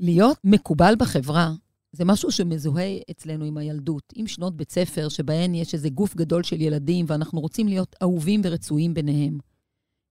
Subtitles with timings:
[0.00, 1.52] להיות מקובל בחברה
[1.92, 6.42] זה משהו שמזוהה אצלנו עם הילדות, עם שנות בית ספר, שבהן יש איזה גוף גדול
[6.42, 9.38] של ילדים, ואנחנו רוצים להיות אהובים ורצויים ביניהם.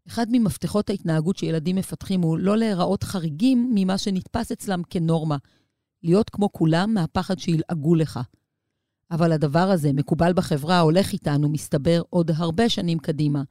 [0.08, 5.38] אחד ממפתחות ההתנהגות שילדים מפתחים הוא לא להיראות חריגים ממה שנתפס אצלם כנורמה.
[6.04, 8.20] להיות כמו כולם מהפחד שילעגו לך.
[9.12, 13.44] אבל הדבר הזה, מקובל בחברה, הולך איתנו, מסתבר, עוד הרבה שנים קדימה,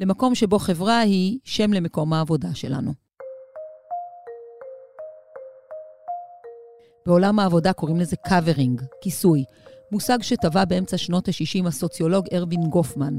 [0.00, 3.05] למקום שבו חברה היא שם למקום העבודה שלנו.
[7.06, 9.44] בעולם העבודה קוראים לזה covering, כיסוי,
[9.92, 13.16] מושג שטבע באמצע שנות ה-60 הסוציולוג ארווין גופמן.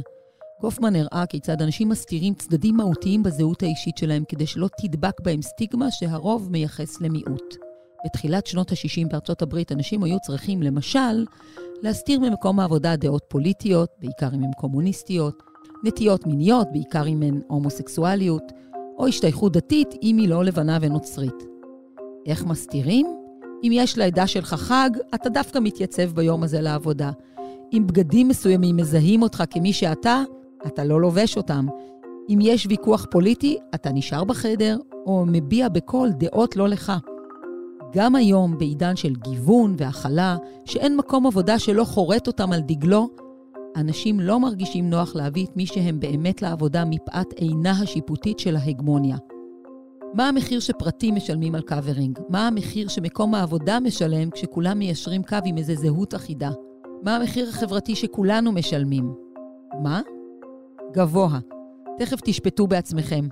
[0.62, 5.92] גופמן הראה כיצד אנשים מסתירים צדדים מהותיים בזהות האישית שלהם כדי שלא תדבק בהם סטיגמה
[5.92, 7.55] שהרוב מייחס למיעוט.
[8.05, 11.26] בתחילת שנות ה-60 בארצות הברית אנשים היו צריכים, למשל,
[11.81, 15.44] להסתיר ממקום העבודה דעות פוליטיות, בעיקר אם הן קומוניסטיות,
[15.84, 18.44] נטיות מיניות, בעיקר אם הן הומוסקסואליות,
[18.98, 21.44] או השתייכות דתית אם היא לא לבנה ונוצרית.
[22.26, 23.27] איך מסתירים?
[23.63, 27.11] אם יש לעדה שלך חג, אתה דווקא מתייצב ביום הזה לעבודה.
[27.73, 30.23] אם בגדים מסוימים מזהים אותך כמי שאתה,
[30.67, 31.66] אתה לא לובש אותם.
[32.30, 36.94] אם יש ויכוח פוליטי, אתה נשאר בחדר או מביע בקול דעות לא לך.
[37.94, 43.09] גם היום, בעידן של גיוון והכלה, שאין מקום עבודה שלא חורט אותם על דגלו,
[43.75, 49.17] אנשים לא מרגישים נוח להביא את מי שהם באמת לעבודה מפאת עינה השיפוטית של ההגמוניה.
[50.13, 52.20] מה המחיר שפרטים משלמים על covering?
[52.30, 56.49] מה המחיר שמקום העבודה משלם כשכולם מיישרים קו עם איזה זהות אחידה?
[57.03, 59.14] מה המחיר החברתי שכולנו משלמים?
[59.83, 60.02] מה?
[60.91, 61.39] גבוה.
[61.97, 63.27] תכף תשפטו בעצמכם.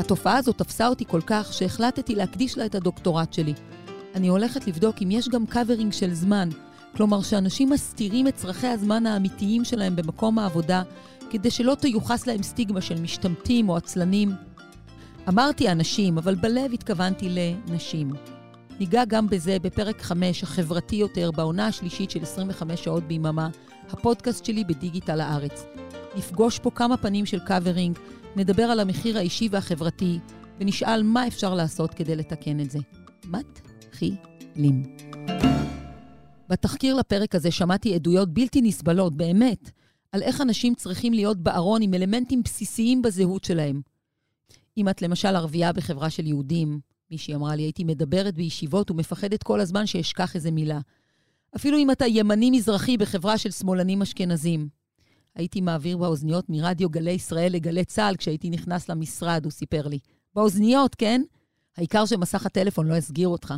[0.00, 3.54] התופעה הזאת תפסה אותי כל כך שהחלטתי להקדיש לה את הדוקטורט שלי.
[4.14, 6.48] אני הולכת לבדוק אם יש גם covering של זמן,
[6.98, 10.82] כלומר שאנשים מסתירים את צרכי הזמן האמיתיים שלהם במקום העבודה,
[11.30, 14.32] כדי שלא תיוחס להם סטיגמה של משתמטים או עצלנים.
[15.28, 18.10] אמרתי אנשים, אבל בלב התכוונתי לנשים.
[18.80, 23.48] ניגע גם בזה בפרק 5, החברתי יותר, בעונה השלישית של 25 שעות ביממה,
[23.90, 25.64] הפודקאסט שלי בדיגיטל הארץ.
[26.16, 27.98] נפגוש פה כמה פנים של covering,
[28.36, 30.18] נדבר על המחיר האישי והחברתי,
[30.60, 32.78] ונשאל מה אפשר לעשות כדי לתקן את זה.
[33.24, 34.82] מתחילים.
[36.48, 39.70] בתחקיר לפרק הזה שמעתי עדויות בלתי נסבלות, באמת,
[40.12, 43.80] על איך אנשים צריכים להיות בארון עם אלמנטים בסיסיים בזהות שלהם.
[44.76, 49.60] אם את למשל ערבייה בחברה של יהודים, מישהי אמרה לי, הייתי מדברת בישיבות ומפחדת כל
[49.60, 50.80] הזמן שאשכח איזה מילה.
[51.56, 54.68] אפילו אם אתה ימני-מזרחי בחברה של שמאלנים אשכנזים.
[55.34, 59.98] הייתי מעביר באוזניות מרדיו גלי ישראל לגלי צה"ל כשהייתי נכנס למשרד, הוא סיפר לי.
[60.34, 61.22] באוזניות, כן?
[61.76, 63.54] העיקר שמסך הטלפון לא יסגיר אותך.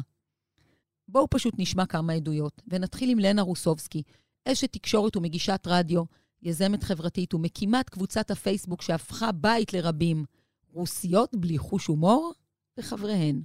[1.12, 4.02] בואו פשוט נשמע כמה עדויות, ונתחיל עם לנה רוסובסקי,
[4.48, 6.02] אשת תקשורת ומגישת רדיו,
[6.42, 10.24] יזמת חברתית ומקימת קבוצת הפייסבוק שהפכה בית לרבים.
[10.72, 12.32] רוסיות בלי חוש הומור
[12.78, 13.42] וחבריהן.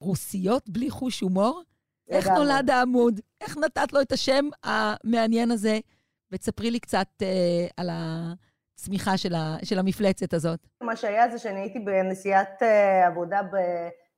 [0.00, 1.62] רוסיות בלי חוש הומור?
[2.08, 3.20] איך נולד העמוד?
[3.40, 5.78] איך נתת לו את השם המעניין הזה?
[6.32, 10.66] ותספרי לי קצת אה, על הצמיחה של, ה, של המפלצת הזאת.
[10.82, 13.40] מה שהיה זה שאני הייתי בנסיעת אה, עבודה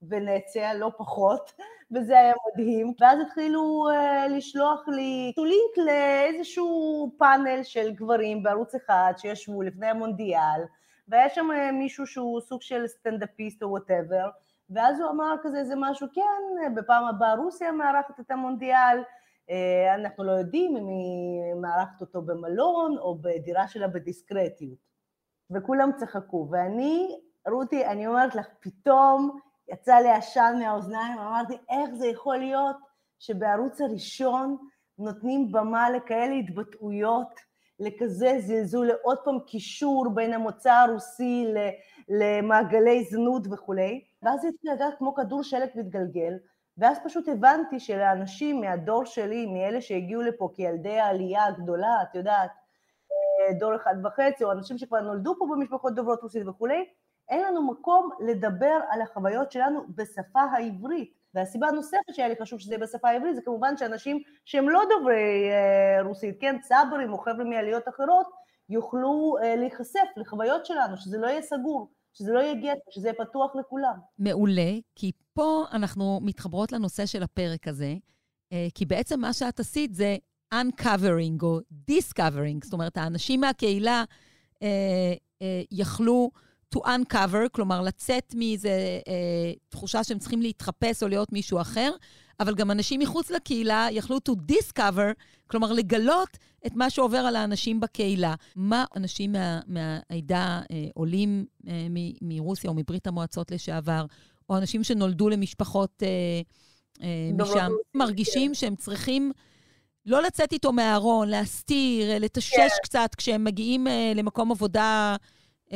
[0.09, 1.53] בוונציה, לא פחות,
[1.91, 2.93] וזה היה מדהים.
[3.01, 10.61] ואז התחילו אה, לשלוח לי לינק לאיזשהו פאנל של גברים בערוץ אחד שישבו לפני המונדיאל,
[11.09, 14.29] והיה שם uh, מישהו שהוא סוג של סטנדאפיסט או whatever,
[14.71, 19.03] ואז הוא אמר כזה איזה משהו, כן, בפעם הבאה רוסיה מארחת את המונדיאל,
[19.47, 19.51] אה,
[19.95, 24.87] אנחנו לא יודעים אם היא מארחת אותו במלון או בדירה שלה בדיסקרטיות.
[25.51, 27.19] וכולם צחקו, ואני,
[27.49, 32.77] רותי, אני אומרת לך, פתאום יצא לי עשן מהאוזניים, אמרתי, איך זה יכול להיות
[33.19, 34.57] שבערוץ הראשון
[34.99, 37.41] נותנים במה לכאלה התבטאויות,
[37.81, 41.47] לכזה זלזול, לעוד פעם קישור בין המוצא הרוסי
[42.09, 46.35] למעגלי זנות וכולי, ואז זה התחיל לדעת כמו כדור שלג מתגלגל,
[46.79, 52.51] ואז פשוט הבנתי שלאנשים מהדור שלי, מאלה שהגיעו לפה כילדי העלייה הגדולה, את יודעת,
[53.59, 56.85] דור אחד וחצי, או אנשים שכבר נולדו פה במשפחות דוברות רוסית וכולי,
[57.29, 61.17] אין לנו מקום לדבר על החוויות שלנו בשפה העברית.
[61.35, 65.51] והסיבה הנוספת שהיה לי חשוב שזה יהיה בשפה העברית, זה כמובן שאנשים שהם לא דוברי
[65.51, 68.27] אה, רוסית, כן, צברים או חבר'ה מעליות אחרות,
[68.69, 73.27] יוכלו אה, להיחשף לחוויות שלנו, שזה לא יהיה סגור, שזה לא יהיה גט, שזה יהיה
[73.27, 73.95] פתוח לכולם.
[74.19, 77.95] מעולה, כי פה אנחנו מתחברות לנושא של הפרק הזה,
[78.53, 80.17] אה, כי בעצם מה שאת עשית זה
[80.55, 84.05] uncovering או discovering, זאת אומרת, האנשים מהקהילה
[84.63, 84.69] אה,
[85.43, 86.31] אה, יכלו...
[86.75, 91.91] to uncover, כלומר לצאת מאיזו אה, תחושה שהם צריכים להתחפש או להיות מישהו אחר,
[92.41, 95.13] אבל גם אנשים מחוץ לקהילה יכלו to discover,
[95.47, 98.35] כלומר לגלות את מה שעובר על האנשים בקהילה.
[98.57, 101.87] מה אנשים מה, מהעדה, אה, עולים אה,
[102.23, 104.07] מרוסיה או מברית המועצות לשעבר,
[104.49, 106.09] או אנשים שנולדו למשפחות אה,
[107.03, 108.55] אה, משם, מרגישים כן.
[108.55, 109.33] שהם צריכים...
[110.07, 112.69] לא לצאת איתו מהארון, להסתיר, אה, לתשש כן.
[112.83, 115.17] קצת כשהם מגיעים אה, למקום עבודה,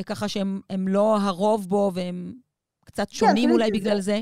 [0.06, 2.34] ככה שהם לא הרוב בו והם
[2.84, 4.20] קצת כן, שונים כן, אולי בגלל זה.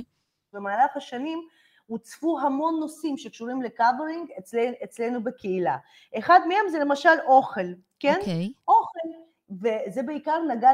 [0.52, 1.38] במהלך השנים
[1.86, 5.76] הוצפו המון נושאים שקשורים לקאברינג אצל, אצלנו בקהילה.
[6.18, 7.60] אחד מהם זה למשל אוכל,
[8.00, 8.14] כן?
[8.18, 8.52] אוקיי.
[8.56, 8.62] Okay.
[8.68, 9.08] אוכל.
[9.50, 10.70] וזה בעיקר נגע,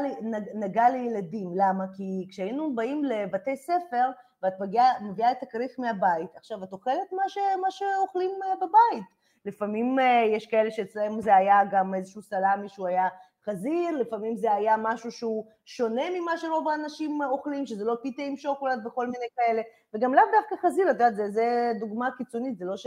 [0.54, 1.50] נגע לילדים.
[1.56, 1.84] למה?
[1.96, 4.10] כי כשהיינו באים לבתי ספר,
[4.42, 9.04] ואת מגיעה, מביאה את הכריך מהבית, עכשיו את אוכלת מה, ש, מה שאוכלים בבית.
[9.44, 13.08] לפעמים אה, יש כאלה שאצלם זה היה גם איזשהו סלאמי שהוא היה
[13.46, 18.36] חזיר, לפעמים זה היה משהו שהוא שונה ממה שרוב האנשים אוכלים, שזה לא פיתה עם
[18.36, 19.62] שוקולד וכל מיני כאלה,
[19.94, 22.86] וגם לאו דווקא חזיר, את יודעת, זה דוגמה קיצונית, זה לא ש...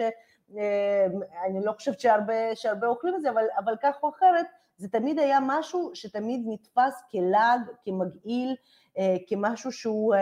[0.57, 1.05] אה,
[1.45, 4.45] אני לא חושבת שהרבה, שהרבה אוכלים את זה, אבל, אבל כך או אחרת,
[4.77, 8.55] זה תמיד היה משהו שתמיד נתפס כלעג, כמגעיל,
[8.97, 10.13] אה, כמשהו שהוא...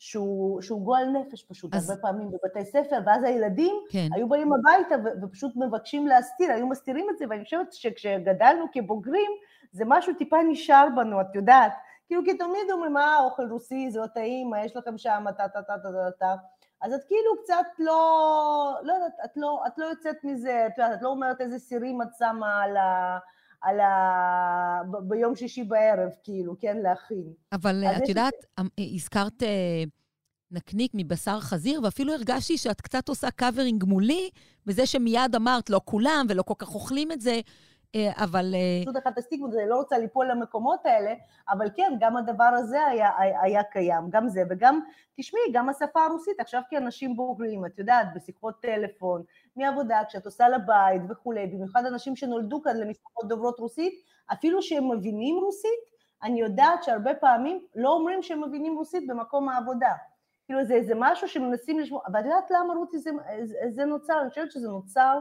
[0.00, 1.90] שהוא, שהוא גועל נפש פשוט, אז...
[1.90, 4.08] הרבה פעמים בבתי ספר, ואז הילדים כן.
[4.14, 9.30] היו באים הביתה ו- ופשוט מבקשים להסתיר, היו מסתירים את זה, ואני חושבת שכשגדלנו כבוגרים,
[9.72, 11.72] זה משהו טיפה נשאר בנו, את יודעת,
[12.06, 15.48] כאילו כי תמיד אומרים, אה, אוכל רוסי, זה לא טעים, מה יש לכם שם, טה
[15.48, 16.34] טה טה טה טה טה,
[16.80, 20.98] אז את כאילו קצת לא, לא יודעת, את לא, את לא יוצאת מזה, את יודעת,
[20.98, 23.18] את לא אומרת איזה סירים את שמה על ה...
[23.62, 24.82] על ה...
[24.90, 27.32] ב- ביום שישי בערב, כאילו, כן, להכין.
[27.52, 28.60] אבל את יודעת, ש...
[28.60, 29.84] אמ, הזכרת אה,
[30.50, 34.30] נקניק מבשר חזיר, ואפילו הרגשתי שאת קצת עושה covering מולי,
[34.66, 37.40] בזה שמיד אמרת, לא כולם ולא כל כך אוכלים את זה,
[37.94, 38.54] אה, אבל...
[38.54, 41.14] אה, פשוט אחת הסטיגמות, אני לא רוצה ליפול למקומות האלה,
[41.48, 43.10] אבל כן, גם הדבר הזה היה,
[43.42, 44.80] היה קיים, גם זה, וגם,
[45.16, 49.22] תשמעי, גם השפה הרוסית, עכשיו כאנשים בוגרים, את יודעת, בשיחות טלפון,
[49.56, 53.92] מעבודה, כשאת עושה לבית וכולי, במיוחד אנשים שנולדו כאן למשפחות דוברות רוסית,
[54.32, 55.90] אפילו שהם מבינים רוסית,
[56.22, 59.92] אני יודעת שהרבה פעמים לא אומרים שהם מבינים רוסית במקום העבודה.
[60.46, 63.10] כאילו זה, זה משהו שמנסים לשמוע, ואת יודעת למה רותי זה,
[63.44, 64.20] זה, זה נוצר?
[64.20, 65.18] אני חושבת שזה נוצר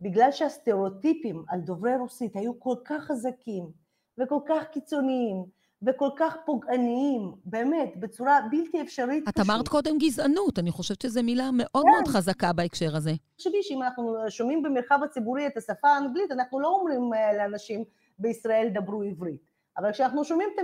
[0.00, 3.70] בגלל שהסטריאוטיפים על דוברי רוסית היו כל כך חזקים
[4.18, 5.44] וכל כך קיצוניים
[5.82, 11.50] וכל כך פוגעניים, באמת, בצורה בלתי אפשרית את אמרת קודם גזענות, אני חושבת שזו מילה
[11.52, 11.90] מאוד כן.
[11.90, 13.12] מאוד חזקה בהקשר הזה.
[13.36, 17.84] תחשבי שאם אנחנו שומעים במרחב הציבורי את השפה האנגלית, אנחנו לא אומרים אה, לאנשים
[18.18, 19.48] בישראל דברו עברית.
[19.78, 20.62] אבל כשאנחנו שומעים את,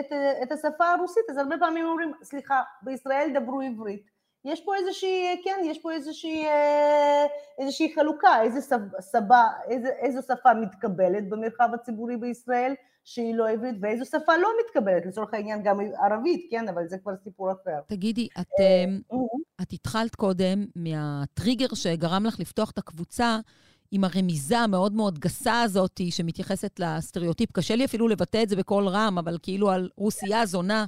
[0.00, 0.12] את,
[0.42, 4.10] את השפה הרוסית, אז הרבה פעמים אומרים, סליחה, בישראל דברו עברית.
[4.44, 7.26] יש פה איזושהי, כן, יש פה איזושהי, אה,
[7.58, 14.04] איזושהי חלוקה, איזה סבא, איזה, איזו שפה מתקבלת במרחב הציבורי בישראל שהיא לא עברית, ואיזו
[14.04, 17.80] שפה לא מתקבלת, לצורך העניין גם ערבית, כן, אבל זה כבר סיפור אחר.
[17.86, 18.84] תגידי, את, אה,
[19.62, 23.38] את התחלת קודם מהטריגר שגרם לך לפתוח את הקבוצה,
[23.92, 27.52] עם הרמיזה המאוד מאוד גסה הזאת שמתייחסת לסטריאוטיפ.
[27.52, 30.84] קשה לי אפילו לבטא את זה בקול רם, אבל כאילו על רוסיה זונה.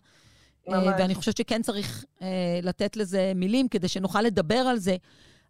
[0.69, 0.95] אה, ממש.
[0.99, 4.97] ואני חושבת שכן צריך אה, לתת לזה מילים כדי שנוכל לדבר על זה.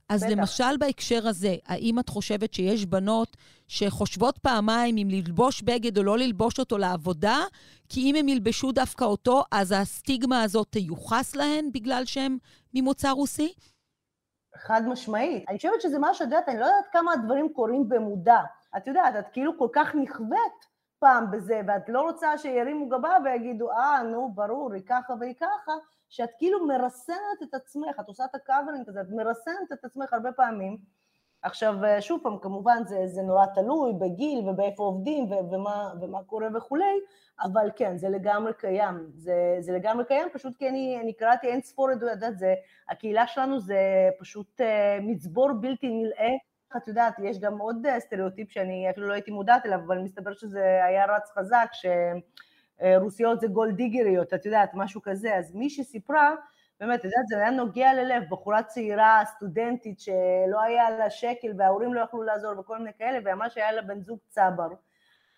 [0.08, 0.32] אז בטח.
[0.32, 3.36] למשל בהקשר הזה, האם את חושבת שיש בנות
[3.68, 7.38] שחושבות פעמיים אם ללבוש בגד או לא ללבוש אותו לעבודה,
[7.88, 12.38] כי אם הם ילבשו דווקא אותו, אז הסטיגמה הזאת תיוחס להן בגלל שהן
[12.74, 13.52] ממוצא רוסי?
[14.56, 15.44] חד משמעית.
[15.48, 18.38] אני חושבת שזה משהו, את יודעת, אני לא יודעת כמה הדברים קורים במודע.
[18.76, 20.73] את יודעת, את כאילו כל כך נכווית
[21.04, 25.72] פעם בזה, ואת לא רוצה שירימו גבה ויגידו, אה, נו, ברור, היא ככה והיא ככה,
[26.08, 30.12] שאת כאילו מרסנת את עצמך, את עושה את ה covering הזה, את מרסנת את עצמך
[30.12, 30.76] הרבה פעמים.
[31.42, 37.00] עכשיו, שוב פעם, כמובן זה, זה נורא תלוי בגיל ובאיפה עובדים ומה, ומה קורה וכולי,
[37.40, 39.06] אבל כן, זה לגמרי קיים.
[39.14, 42.54] זה, זה לגמרי קיים, פשוט כי אני, אני קראתי אין ספור עדויות, את זה,
[42.88, 43.78] הקהילה שלנו זה
[44.20, 44.64] פשוט uh,
[45.02, 46.32] מצבור בלתי נלאה.
[46.76, 50.84] את יודעת, יש גם עוד סטריאוטיפ שאני אפילו לא הייתי מודעת אליו, אבל מסתבר שזה
[50.84, 55.36] היה רץ חזק, שרוסיות זה גולדיגריות, את יודעת, משהו כזה.
[55.36, 56.34] אז מי שסיפרה,
[56.80, 61.94] באמת, את יודעת, זה היה נוגע ללב, בחורה צעירה, סטודנטית, שלא היה לה שקל וההורים
[61.94, 64.68] לא יכלו לעזור וכל מיני כאלה, והיא אמרה שהיה לה בן זוג צבר.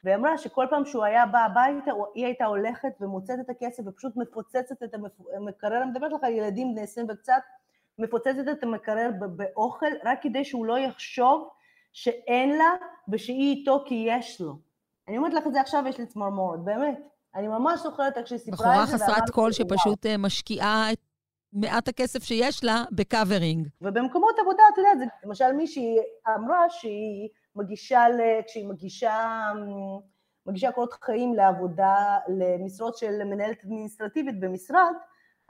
[0.05, 4.17] והיא אמרה שכל פעם שהוא היה בא הביתה, היא הייתה הולכת ומוצאת את הכסף ופשוט
[4.17, 4.95] מפוצצת את
[5.37, 7.43] המקרר, אני מדברת לך על ילדים בני עשרים וקצת,
[7.99, 11.49] מפוצצת את המקרר באוכל, רק כדי שהוא לא יחשוב
[11.93, 12.75] שאין לה
[13.09, 14.59] ושהיא איתו כי יש לו.
[15.09, 16.99] אני אומרת לך את זה עכשיו, יש לי צמרמורת, באמת.
[17.35, 18.97] אני ממש זוכרת איך שהיא סיפרה את זה.
[18.97, 20.99] בחורה חסרת קול שפשוט אה, משקיעה את
[21.53, 23.69] מעט הכסף שיש לה ב covering.
[23.81, 25.97] ובמקומות עבודה, אתה יודע, זה, למשל מישהי
[26.37, 28.05] אמרה שהיא מגישה,
[28.47, 29.53] כשהיא מגישה,
[30.47, 34.93] מגישה קורות חיים לעבודה, למשרות של מנהלת אדמיניסטרטיבית במשרד,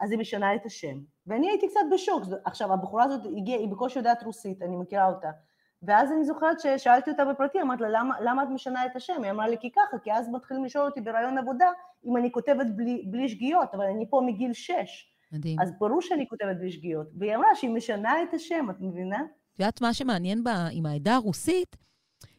[0.01, 0.99] אז היא משנה את השם.
[1.27, 2.23] ואני הייתי קצת בשוק.
[2.45, 5.31] עכשיו, הבחורה הזאת הגיעה, היא בקושי יודעת רוסית, אני מכירה אותה.
[5.83, 9.23] ואז אני זוכרת ששאלתי אותה בפרטי, אמרתי לה, למה, למה את משנה את השם?
[9.23, 11.71] היא אמרה לי, כי ככה, כי אז מתחילים לשאול אותי ברעיון עבודה
[12.05, 15.13] אם אני כותבת בלי, בלי שגיאות, אבל אני פה מגיל שש.
[15.33, 15.61] מדהים.
[15.61, 17.07] אז ברור שאני כותבת בלי שגיאות.
[17.19, 19.21] והיא אמרה שהיא משנה את השם, את מבינה?
[19.21, 21.77] את יודעת מה שמעניין בה עם העדה הרוסית?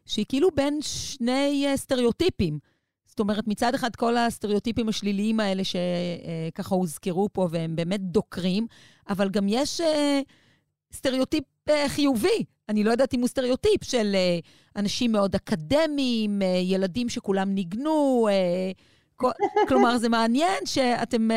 [0.06, 2.60] שהיא כאילו בין שני אה, סטריאוטיפים.
[3.18, 8.68] זאת אומרת, מצד אחד כל הסטריאוטיפים השליליים האלה שככה אה, הוזכרו פה, והם באמת דוקרים,
[9.10, 9.84] אבל גם יש אה,
[10.94, 12.46] סטריאוטיפ אה, חיובי.
[12.70, 14.16] אני לא יודעת אם הוא סטריאוטיפ של
[14.76, 18.28] אנשים מאוד אקדמיים, ילדים שכולם ניגנו.
[19.68, 21.30] כלומר, זה מעניין שאתם...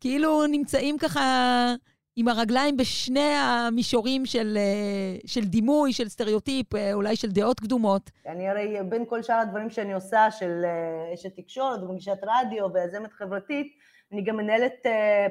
[0.00, 1.74] כאילו נמצאים ככה
[2.20, 8.10] עם הרגליים בשני המישורים של, אה, של דימוי, של סטריאוטיפ, אה, אולי של דעות קדומות.
[8.26, 13.12] אני הרי, בין כל שאר הדברים שאני עושה, של אה, אשת תקשורת ומגישת רדיו ויזמת
[13.12, 13.78] חברתית,
[14.12, 14.86] אני גם מנהלת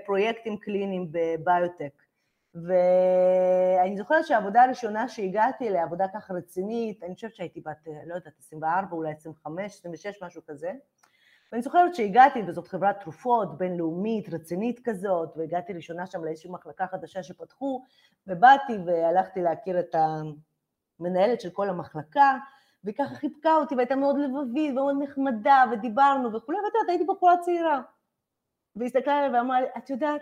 [0.06, 2.02] פרויקטים קליניים בביוטק.
[2.56, 8.34] ואני זוכרת שהעבודה הראשונה שהגעתי אליה, עבודה ככה רצינית, אני חושבת שהייתי בת, לא יודעת,
[8.40, 10.72] 24, אולי 25, 26, משהו כזה.
[11.52, 17.24] ואני זוכרת שהגעתי, וזאת חברת תרופות בינלאומית, רצינית כזאת, והגעתי ראשונה שם לאיזושהי מחלקה חדשה
[17.24, 17.84] שפתחו,
[18.28, 19.96] ובאתי והלכתי להכיר את
[21.00, 22.38] המנהלת של כל המחלקה,
[22.84, 27.38] והיא ככה חיבקה אותי, והייתה מאוד לבבית ומאוד נחמדה, ודיברנו וכולי, ואת יודעת, הייתי בחורה
[27.38, 27.82] צעירה.
[28.76, 30.22] והיא הסתכלה עליה ואמרה לי, את יודעת,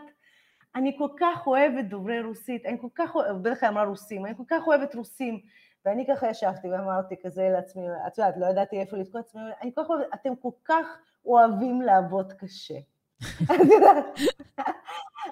[0.76, 4.36] אני כל כך אוהבת דוברי רוסית, אני כל כך אוהבת, בטח היא אמרה רוסים, אני
[4.38, 5.40] כל כך אוהבת רוסים,
[5.86, 9.82] ואני ככה ישבתי ואמרתי כזה לעצמי, את יודעת, לא ידעתי איפה לתקוע עצמי, אני כל
[9.84, 10.86] כך אתם כל כך
[11.26, 12.80] אוהבים לעבוד קשה.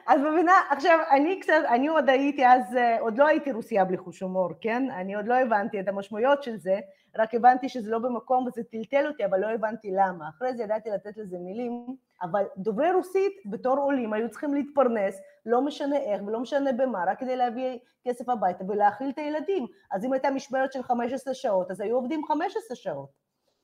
[0.07, 3.97] אז מבינה, עכשיו, אני קצת, אני עוד הייתי אז, אה, עוד לא הייתי רוסייה בלי
[3.97, 4.91] חוש הומור, כן?
[4.91, 6.79] אני עוד לא הבנתי את המשמעויות של זה,
[7.17, 10.29] רק הבנתי שזה לא במקום וזה טלטל אותי, אבל לא הבנתי למה.
[10.29, 15.61] אחרי זה ידעתי לתת לזה מילים, אבל דוברי רוסית בתור עולים היו צריכים להתפרנס, לא
[15.61, 19.65] משנה איך ולא משנה במה, רק כדי להביא כסף הביתה ולהאכיל את הילדים.
[19.91, 23.09] אז אם הייתה משמרת של 15 שעות, אז היו עובדים 15 שעות.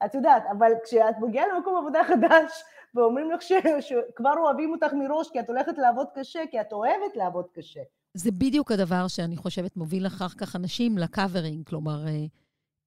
[0.06, 2.64] את יודעת, אבל כשאת מגיעה למקום עבודה חדש,
[2.96, 7.46] ואומרים לך שכבר אוהבים אותך מראש, כי את הולכת לעבוד קשה, כי את אוהבת לעבוד
[7.54, 7.82] קשה.
[8.14, 11.68] זה בדיוק הדבר שאני חושבת מוביל אחר כך אנשים ל covering.
[11.68, 12.26] כלומר, אה,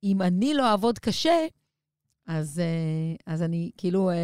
[0.04, 1.47] אם אני לא אעבוד קשה,
[2.28, 4.16] אז, אה, אז אני כאילו אה,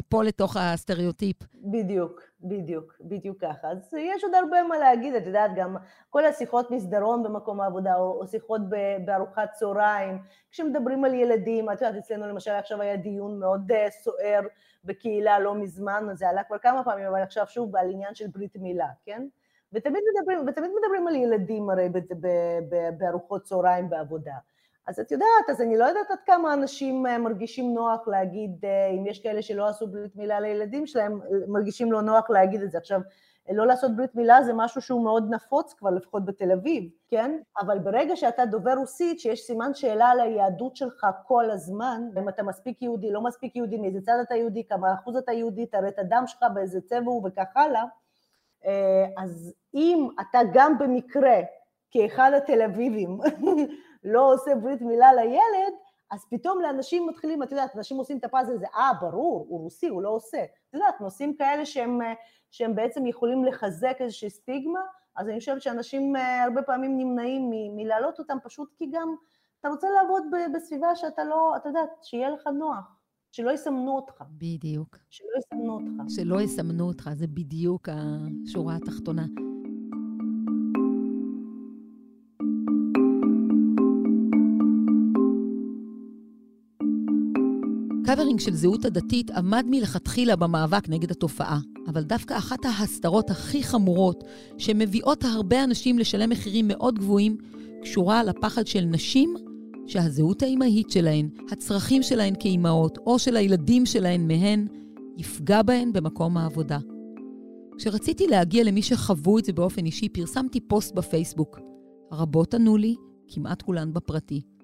[0.00, 1.36] אפול לתוך הסטריאוטיפ.
[1.54, 3.68] בדיוק, בדיוק, בדיוק ככה.
[3.68, 5.76] אז יש עוד הרבה מה להגיד, את יודעת, גם
[6.10, 8.60] כל השיחות מסדרון במקום העבודה, או, או שיחות
[9.04, 10.18] בארוחת צהריים,
[10.50, 14.40] כשמדברים על ילדים, את יודעת, אצלנו למשל עכשיו היה דיון מאוד uh, סוער
[14.84, 18.56] בקהילה לא מזמן, זה עלה כבר כמה פעמים, אבל עכשיו שוב על עניין של ברית
[18.56, 19.26] מילה, כן?
[19.72, 21.88] ותמיד מדברים, ותמיד מדברים על ילדים הרי
[22.98, 24.34] בארוחות צהריים בעבודה.
[24.86, 28.86] אז את יודעת, אז אני לא יודעת עד כמה אנשים אה, מרגישים נוח להגיד, אה,
[28.86, 32.78] אם יש כאלה שלא עשו ברית מילה לילדים שלהם, מרגישים לא נוח להגיד את זה.
[32.78, 33.00] עכשיו,
[33.54, 37.38] לא לעשות ברית מילה זה משהו שהוא מאוד נפוץ כבר, לפחות בתל אביב, כן?
[37.60, 42.42] אבל ברגע שאתה דובר רוסית, שיש סימן שאלה על היהדות שלך כל הזמן, אם אתה
[42.42, 45.98] מספיק יהודי, לא מספיק יהודי, מאיזה צד אתה יהודי, כמה אחוז אתה יהודי, תראה את
[45.98, 47.84] הדם שלך, באיזה צבע הוא וכך הלאה,
[48.66, 51.40] אה, אז אם אתה גם במקרה,
[51.90, 53.18] כאחד התל אביבים,
[54.06, 55.74] לא עושה ברית מילה לילד,
[56.10, 59.88] אז פתאום לאנשים מתחילים, את יודעת, אנשים עושים את הפאזל הזה, אה, ברור, הוא רוסי,
[59.88, 60.44] הוא לא עושה.
[60.68, 62.00] את יודעת, נושאים כאלה שהם,
[62.50, 64.80] שהם בעצם יכולים לחזק איזושהי סטיגמה,
[65.16, 69.14] אז אני חושבת שאנשים אה, הרבה פעמים נמנעים מלהעלות אותם, פשוט כי גם
[69.60, 70.22] אתה רוצה לעבוד
[70.54, 72.96] בסביבה שאתה לא, אתה יודעת, שיהיה לך נוח.
[73.32, 74.24] שלא יסמנו אותך.
[74.30, 74.96] בדיוק.
[75.10, 76.10] שלא יסמנו אותך.
[76.14, 79.26] שלא יסמנו אותך, זה בדיוק השורה התחתונה.
[88.06, 91.58] covering של זהות הדתית עמד מלכתחילה במאבק נגד התופעה,
[91.88, 94.24] אבל דווקא אחת ההסתרות הכי חמורות
[94.58, 97.36] שמביאות הרבה אנשים לשלם מחירים מאוד גבוהים,
[97.82, 99.34] קשורה לפחד של נשים
[99.86, 104.66] שהזהות האימהית שלהן, הצרכים שלהן כאימהות, או של הילדים שלהן מהן,
[105.16, 106.78] יפגע בהן במקום העבודה.
[107.78, 111.60] כשרציתי להגיע למי שחוו את זה באופן אישי, פרסמתי פוסט בפייסבוק.
[112.12, 112.94] רבות ענו לי,
[113.28, 114.55] כמעט כולן בפרטי.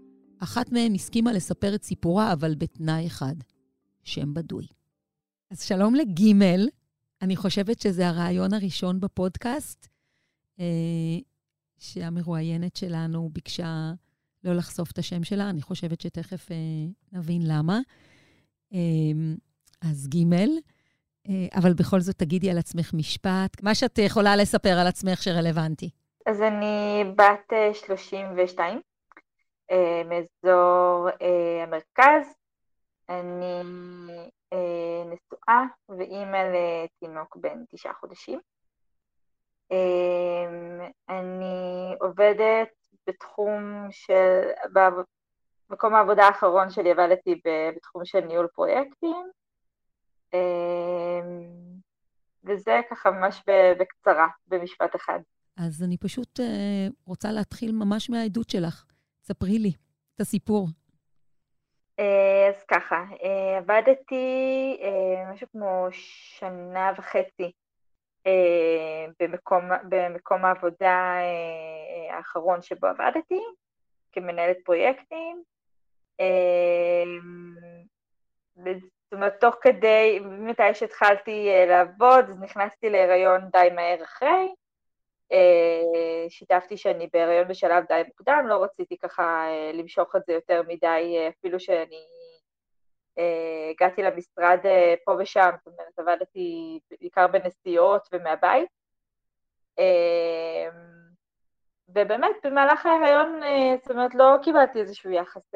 [0.43, 3.35] אחת מהן הסכימה לספר את סיפורה, אבל בתנאי אחד,
[4.05, 4.67] שם בדוי.
[5.51, 6.69] אז שלום לגימל,
[7.23, 9.89] אני חושבת שזה הרעיון הראשון בפודקאסט,
[10.61, 10.65] אה,
[11.79, 13.93] שהמרואיינת שלנו ביקשה
[14.45, 16.57] לא לחשוף את השם שלה, אני חושבת שתכף אה,
[17.13, 17.81] נבין למה.
[18.75, 18.79] אה,
[19.81, 20.51] אז גימל,
[21.29, 25.91] אה, אבל בכל זאת תגידי על עצמך משפט, מה שאת יכולה לספר על עצמך שרלוונטי.
[26.27, 28.83] אז אני בת 32, אה,
[30.05, 32.35] מאזור אה, המרכז.
[33.09, 33.63] אני
[34.53, 38.41] אה, נשואה ואימא לתינוק בן תשעה חודשים.
[41.09, 42.69] אני עובדת
[43.07, 44.41] בתחום של,
[45.69, 47.41] במקום העבודה האחרון שלי עבדתי
[47.77, 49.27] בתחום של ניהול פרויקטים,
[52.45, 53.43] וזה ככה ממש
[53.79, 55.19] בקצרה, במשפט אחד.
[55.57, 56.41] אז אני פשוט
[57.07, 58.85] רוצה להתחיל ממש מהעדות שלך.
[59.23, 59.73] ספרי לי
[60.15, 60.67] את הסיפור.
[61.99, 67.53] אה, אז ככה, אה, עבדתי אה, משהו כמו שנה וחצי
[69.21, 71.19] במקום, במקום העבודה
[72.11, 73.41] האחרון שבו עבדתי,
[74.13, 75.43] כמנהלת פרויקטים.
[78.57, 84.49] זאת אומרת, תוך כדי, מתי שהתחלתי לעבוד, נכנסתי להיריון די מהר אחרי,
[86.29, 91.17] שיתפתי שאני בהריון בשלב די מוקדם, לא רציתי ככה אה, למשוך את זה יותר מדי,
[91.19, 92.07] אה, אפילו שאני
[93.71, 94.59] הגעתי למשרד
[95.05, 98.69] פה ושם, זאת אומרת, עבדתי בעיקר בנסיעות ומהבית.
[101.89, 103.41] ובאמת, במהלך ההריון,
[103.83, 105.53] זאת אומרת, לא קיבלתי איזשהו יחס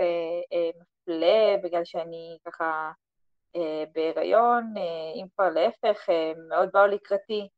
[0.80, 2.90] מפלה, בגלל שאני ככה
[3.92, 4.74] בהיריון,
[5.14, 6.08] אם כבר להפך,
[6.48, 7.48] מאוד באו לקראתי.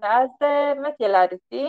[0.00, 1.66] ואז אה, באמת ילדתי,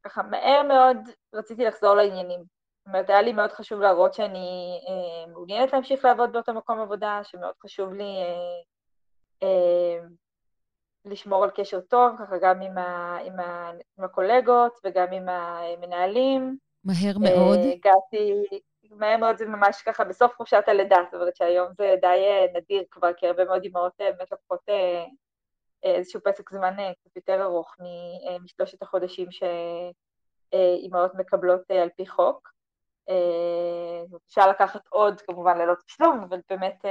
[0.00, 0.96] וככה מהר מאוד
[1.34, 2.40] רציתי לחזור לעניינים.
[2.40, 7.20] זאת אומרת, היה לי מאוד חשוב להראות שאני אה, מעוניינת להמשיך לעבוד באותו מקום עבודה,
[7.24, 8.62] שמאוד חשוב לי אה,
[9.42, 10.06] אה,
[11.04, 16.56] לשמור על קשר טוב, ככה גם עם, ה, עם, ה, עם הקולגות וגם עם המנהלים.
[16.84, 17.58] מהר מאוד.
[17.58, 18.44] אה, הגעתי,
[18.90, 22.84] מהר מאוד זה ממש ככה בסוף חופשת הלידה, זאת אומרת שהיום זה די אה, נדיר
[22.90, 24.60] כבר, כי הרבה מאוד אימהות באמת לוקחות
[25.82, 32.06] איזשהו פסק זמן אה, קצת יותר ארוך אה, משלושת החודשים שאימהות מקבלות אה, על פי
[32.06, 32.52] חוק.
[34.26, 36.84] אפשר לקחת עוד כמובן ללא תשלום, אבל באמת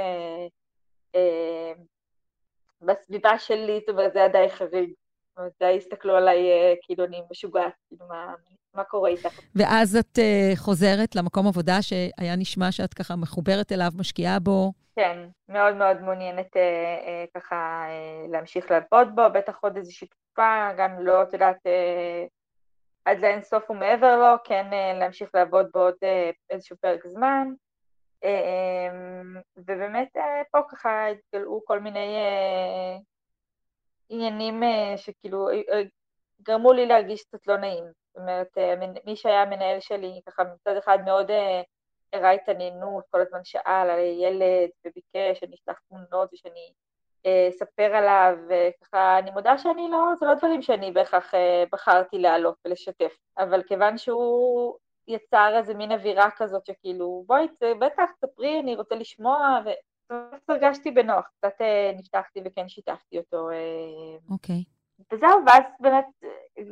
[2.80, 3.80] בסביבה שלי,
[4.12, 4.92] זה היה די חריג.
[5.36, 6.38] אומרת, די הסתכלו עליי
[6.82, 8.34] כאילו אני משוגעת, כאילו מה,
[8.74, 9.40] מה קורה איתך.
[9.56, 10.18] ואז את
[10.56, 14.72] חוזרת למקום עבודה שהיה נשמע שאת ככה מחוברת אליו, משקיעה בו.
[14.96, 16.62] כן, מאוד מאוד מעוניינת אה,
[17.06, 22.24] אה, ככה אה, להמשיך לעבוד בו, בטח עוד איזושהי תקופה, גם לא, את יודעת, אה,
[23.04, 27.48] עד לאינסוף ומעבר לו, כן אה, להמשיך לעבוד בו עוד אה, איזשהו פרק זמן.
[28.24, 28.92] אה, אה,
[29.56, 32.98] ובאמת אה, פה ככה התגלעו כל מיני אה,
[34.12, 35.82] עניינים אה, שכאילו אה, אה
[36.42, 37.84] גרמו לי להרגיש קצת לא נעים.
[37.84, 38.48] זאת אומרת,
[39.06, 41.30] מי שהיה המנהל שלי, ככה מצד אחד מאוד...
[41.30, 41.62] אה,
[42.12, 46.72] הראה התעניינות, כל הזמן שאל על הילד וביקש שאני אשלח תמונות ושאני
[47.48, 51.32] אספר עליו, וככה, אני מודה שאני לא, זה לא דברים שאני בהכרח
[51.72, 54.76] בחרתי להעלות ולשתף, אבל כיוון שהוא
[55.08, 57.46] יצר איזה מין אווירה כזאת שכאילו, בואי,
[57.80, 59.60] בטח, ספרי, אני רוצה לשמוע,
[60.12, 60.52] ו...
[60.52, 63.48] הרגשתי בנוח, קצת אה, נפתחתי וכן שיתפתי אותו.
[64.30, 64.64] אוקיי.
[64.66, 64.82] Okay.
[65.10, 66.04] וזהו, ואז באמת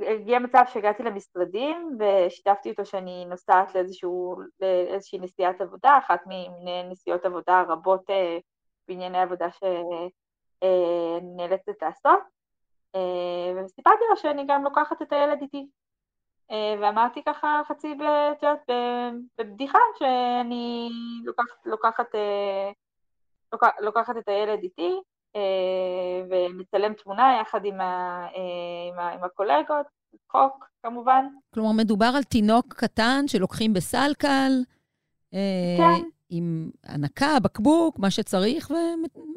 [0.07, 7.25] הגיע מצב שהגעתי למשרדים ושיתפתי אותו שאני נוסעת לאיזשהו, לאיזושהי נסיעת עבודה, אחת ממיני נסיעות
[7.25, 8.39] עבודה רבות אה,
[8.89, 10.11] בענייני עבודה שאני
[10.63, 12.21] אה, נאלצת לעשות,
[12.95, 15.67] אה, וסיפרתי לו שאני גם לוקחת את הילד איתי.
[16.81, 17.93] ואמרתי ככה חצי,
[18.33, 18.71] את יודעת,
[19.39, 20.91] בבדיחה, שאני
[21.25, 22.15] לוקחת, לוקחת,
[23.81, 25.01] לוקחת את הילד איתי,
[25.37, 25.41] אה,
[26.31, 29.87] ומצלם תמונה יחד עם, ה, אה, עם, ה, עם הקולגות,
[30.33, 31.27] חוק כמובן.
[31.55, 34.53] כלומר, מדובר על תינוק קטן שלוקחים בסלקל,
[35.35, 36.09] אה, כן.
[36.31, 38.71] עם הנקה, בקבוק, מה שצריך,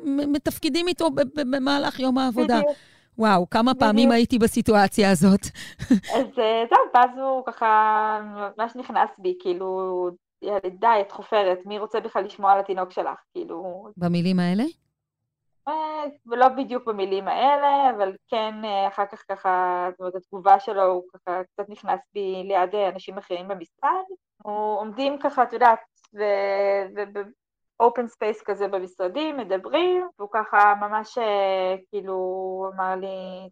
[0.04, 1.10] ומתפקידים איתו
[1.52, 2.60] במהלך יום העבודה.
[2.60, 2.78] בדיוק.
[3.18, 3.80] וואו, כמה בדיוק.
[3.80, 5.42] פעמים הייתי בסיטואציה הזאת.
[5.90, 8.20] אז זהו, ואז הוא ככה
[8.58, 10.10] ממש נכנס בי, כאילו,
[10.80, 13.20] די, את חופרת, מי רוצה בכלל לשמוע על התינוק שלך?
[13.34, 13.88] כאילו...
[13.98, 14.64] במילים האלה?
[16.26, 21.04] ולא בדיוק במילים האלה, אבל כן אה, אחר כך ככה, זאת אומרת, התגובה שלו, הוא
[21.14, 24.04] ככה קצת נכנס בי ליד אה, אנשים אחרים במשרד.
[24.40, 25.80] אנחנו עומדים ככה, את יודעת,
[26.96, 33.50] וב-open space כזה במשרדים, מדברים, והוא ככה ממש אה, כאילו אמר לי,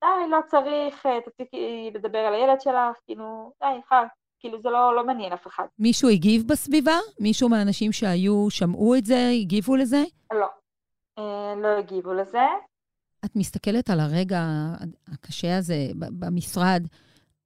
[0.00, 4.04] די, לא צריך, תפסיקי לדבר על הילד שלך, כאילו, די, חר,
[4.40, 5.64] כאילו זה לא, לא מעניין אף אחד.
[5.78, 6.96] מישהו הגיב בסביבה?
[7.20, 10.02] מישהו מהאנשים שהיו, שמעו את זה, הגיבו לזה?
[10.32, 10.46] לא.
[11.18, 12.46] אה, לא הגיבו לזה.
[13.24, 14.40] את מסתכלת על הרגע
[15.12, 16.82] הקשה הזה במשרד,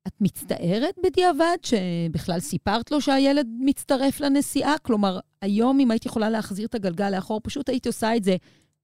[0.06, 4.78] את מצטערת בדיעבד שבכלל סיפרת לו שהילד מצטרף לנסיעה?
[4.78, 8.36] כלומר, היום אם היית יכולה להחזיר את הגלגל לאחור, פשוט היית עושה את זה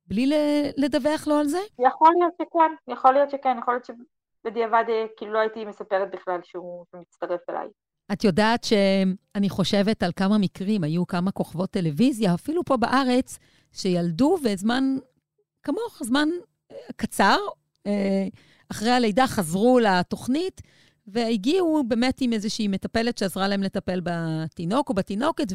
[0.06, 0.30] בלי
[0.76, 1.58] לדווח לו על זה?
[1.78, 6.40] יכול להיות שכן, יכול להיות שכן, יכול להיות שבדיעבד אה, כאילו לא הייתי מספרת בכלל
[6.42, 7.68] שהוא מצטרף אליי.
[8.12, 13.38] את יודעת שאני חושבת על כמה מקרים, היו כמה כוכבות טלוויזיה, אפילו פה בארץ,
[13.72, 14.96] שילדו, וזמן
[15.62, 16.28] כמוך, זמן
[16.72, 17.36] אה, קצר,
[17.86, 18.26] אה,
[18.68, 20.60] אחרי הלידה חזרו לתוכנית,
[21.06, 25.52] והגיעו באמת עם איזושהי מטפלת שעזרה להם לטפל בתינוק או בתינוקת,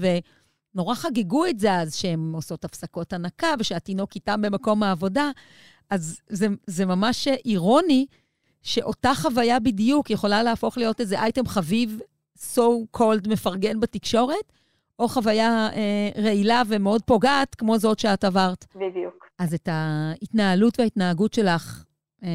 [0.75, 5.31] ונורא חגגו את זה אז, שהן עושות הפסקות הנקה, ושהתינוק איתם במקום העבודה.
[5.89, 8.05] אז זה, זה ממש אירוני
[8.61, 11.99] שאותה חוויה בדיוק יכולה להפוך להיות איזה אייטם חביב,
[12.37, 14.51] so called מפרגן בתקשורת,
[14.99, 18.65] או חוויה אה, רעילה ומאוד פוגעת, כמו זאת שאת עברת.
[18.75, 19.29] בדיוק.
[19.39, 21.83] אז את ההתנהלות וההתנהגות שלך,
[22.23, 22.29] אה,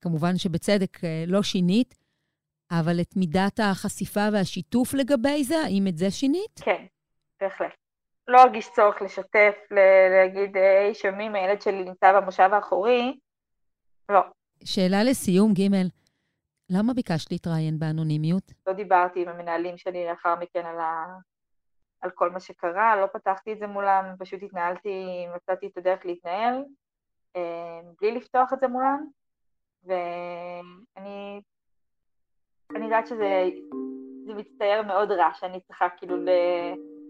[0.00, 1.94] כמובן שבצדק אה, לא שינית,
[2.70, 6.60] אבל את מידת החשיפה והשיתוף לגבי זה, האם את זה שינית?
[6.60, 6.84] כן,
[7.40, 7.74] בהחלט.
[8.28, 9.54] לא ארגיש צורך לשתף,
[10.10, 13.18] להגיד, היי, שומעים, הילד שלי נמצא במושב האחורי.
[14.08, 14.20] לא.
[14.64, 15.68] שאלה לסיום, ג',
[16.70, 18.52] למה ביקשת להתראיין באנונימיות?
[18.66, 21.18] לא דיברתי עם המנהלים שלי לאחר מכן על, ה...
[22.00, 26.64] על כל מה שקרה, לא פתחתי את זה מולם, פשוט התנהלתי, מצאתי את הדרך להתנהל,
[27.36, 29.06] אה, בלי לפתוח את זה מולם,
[29.84, 31.40] ואני
[32.76, 33.44] אני יודעת שזה
[34.26, 36.16] מצטייר מאוד רע, שאני צריכה כאילו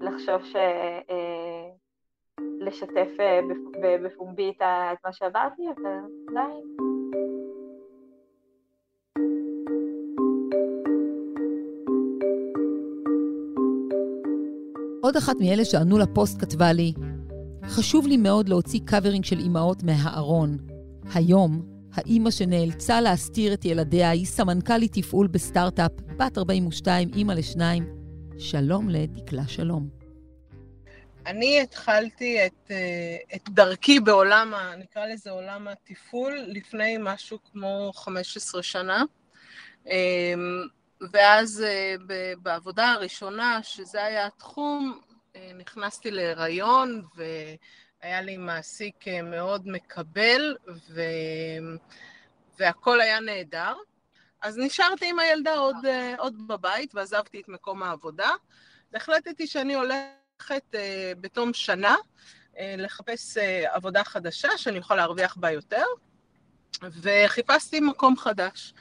[0.01, 0.57] לחשוב ש...
[1.11, 1.71] אה,
[2.61, 3.41] לשתף אה,
[4.05, 6.86] בפומבי את מה שעברתי, אבל עדיין.
[15.07, 16.93] עוד אחת מאלה שענו לפוסט כתבה לי,
[17.69, 20.59] חשוב לי מאוד להוציא covering של אימהות מהארון.
[21.15, 21.63] היום,
[21.95, 27.87] האימא שנאלצה להסתיר את ילדיה היא סמנכ"לית תפעול בסטארט-אפ, בת 42, אימא לשניים.
[28.39, 29.89] שלום לדקלה שלום.
[31.27, 38.63] אני התחלתי את, אה, את דרכי בעולם, נקרא לזה עולם התפעול, לפני משהו כמו 15
[38.63, 39.05] שנה.
[41.13, 41.95] ואז אה,
[42.39, 45.01] בעבודה הראשונה, שזה היה התחום,
[45.37, 50.57] אה, נכנסתי להיריון, והיה לי מעסיק מאוד מקבל,
[50.89, 51.01] ו...
[52.59, 53.75] והכל היה נהדר.
[54.43, 55.77] אז נשארתי עם הילדה עוד,
[56.19, 58.31] עוד בבית, ועזבתי את מקום העבודה,
[58.93, 60.75] והחלטתי שאני הולכת
[61.21, 61.95] בתום שנה
[62.61, 65.85] לחפש עבודה חדשה שאני אוכל להרוויח בה יותר,
[66.83, 68.75] וחיפשתי מקום חדש.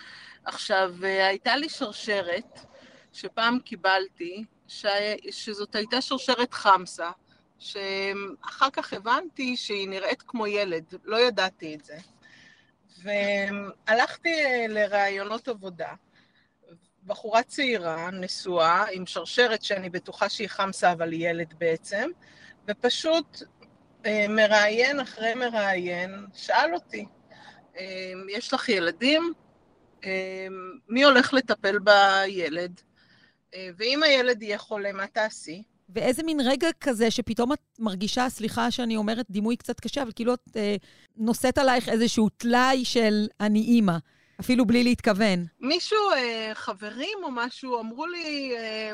[0.46, 2.60] עכשיו, הייתה לי שרשרת
[3.14, 4.86] שפעם קיבלתי, ש...
[5.32, 7.12] שזאת הייתה שרשרת חמסה,
[7.60, 11.98] שאחר כך הבנתי שהיא נראית כמו ילד, לא ידעתי את זה.
[13.04, 14.34] והלכתי
[14.70, 15.94] לראיונות עבודה.
[17.06, 22.10] בחורה צעירה, נשואה, עם שרשרת שאני בטוחה שהיא חמסה, אבל היא ילד בעצם,
[22.68, 23.42] ופשוט
[24.30, 27.06] מראיין אחרי מראיין, שאל אותי,
[28.30, 29.34] יש לך ילדים?
[30.90, 32.82] מי הולך לטפל בילד?
[33.78, 35.64] ואם הילד יהיה חולה, מה תעשי?
[35.90, 40.34] ואיזה מין רגע כזה שפתאום את מרגישה, סליחה שאני אומרת דימוי קצת קשה, אבל כאילו
[40.34, 40.76] את אה,
[41.18, 43.98] נושאת עלייך איזשהו טלאי של אני אימא,
[44.40, 45.46] אפילו בלי להתכוון.
[45.60, 48.92] מישהו, אה, חברים או משהו, אמרו לי, אה,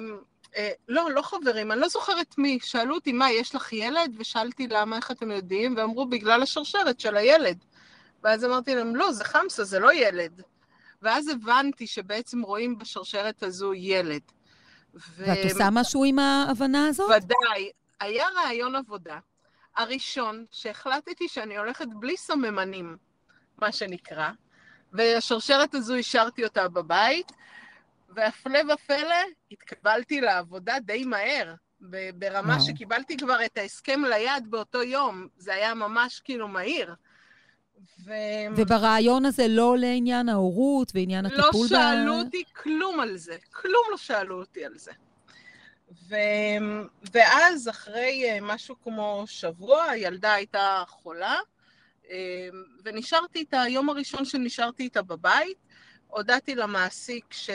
[0.58, 4.16] אה, לא, לא חברים, אני לא זוכרת מי, שאלו אותי, מה, יש לך ילד?
[4.18, 5.76] ושאלתי למה, איך אתם יודעים?
[5.78, 7.58] ואמרו, בגלל השרשרת של הילד.
[8.24, 10.42] ואז אמרתי להם, לא, זה חמסה, זה לא ילד.
[11.02, 14.22] ואז הבנתי שבעצם רואים בשרשרת הזו ילד.
[14.96, 15.00] ו...
[15.18, 17.10] ואת עושה משהו עם ההבנה הזאת?
[17.10, 17.70] ודאי.
[18.00, 19.20] היה רעיון עבודה
[19.76, 22.98] הראשון שהחלטתי שאני הולכת בלי סממנים,
[23.58, 24.30] מה שנקרא,
[24.94, 27.32] והשרשרת הזו השארתי אותה בבית,
[28.10, 29.16] והפלא ופלא,
[29.52, 31.54] התקבלתי לעבודה די מהר,
[32.16, 32.66] ברמה וואו.
[32.66, 36.96] שקיבלתי כבר את ההסכם ליד באותו יום, זה היה ממש כאילו מהיר.
[38.06, 38.12] ו...
[38.56, 41.72] וברעיון הזה לא לעניין ההורות ועניין לא הטיפול ב...
[41.72, 44.92] לא שאלו אותי כלום על זה, כלום לא שאלו אותי על זה.
[46.10, 46.16] ו...
[47.14, 51.36] ואז אחרי אה, משהו כמו שבוע, הילדה הייתה חולה,
[52.10, 52.50] אה,
[52.84, 55.58] ונשארתי איתה, היום הראשון שנשארתי איתה בבית,
[56.08, 57.50] הודעתי למעסיק ש...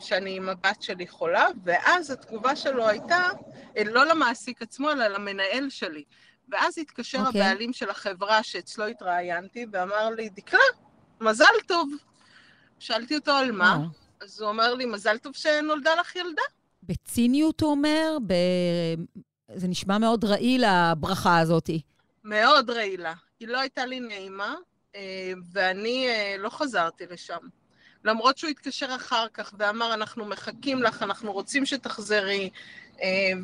[0.00, 3.28] שאני עם הבת שלי חולה, ואז התגובה שלו הייתה,
[3.76, 6.04] אה, לא למעסיק עצמו, אלא למנהל שלי.
[6.50, 7.26] ואז התקשר okay.
[7.26, 7.42] אוקיי.
[7.42, 10.60] הבעלים של החברה שאצלו התראיינתי, ואמר לי, דקלה,
[11.20, 11.90] מזל טוב.
[12.78, 14.24] שאלתי אותו על מה, oh.
[14.24, 16.42] אז הוא אומר לי, מזל טוב שנולדה לך ילדה.
[16.82, 18.18] בציניות הוא אומר?
[18.26, 18.34] ב...
[19.54, 21.80] זה נשמע מאוד רעיל, הברכה הזאתי.
[22.24, 23.14] מאוד רעילה.
[23.40, 24.54] היא לא הייתה לי נעימה,
[24.96, 27.38] אה, ואני אה, לא חזרתי לשם.
[28.04, 32.50] למרות שהוא התקשר אחר כך ואמר, אנחנו מחכים לך, אנחנו רוצים שתחזרי,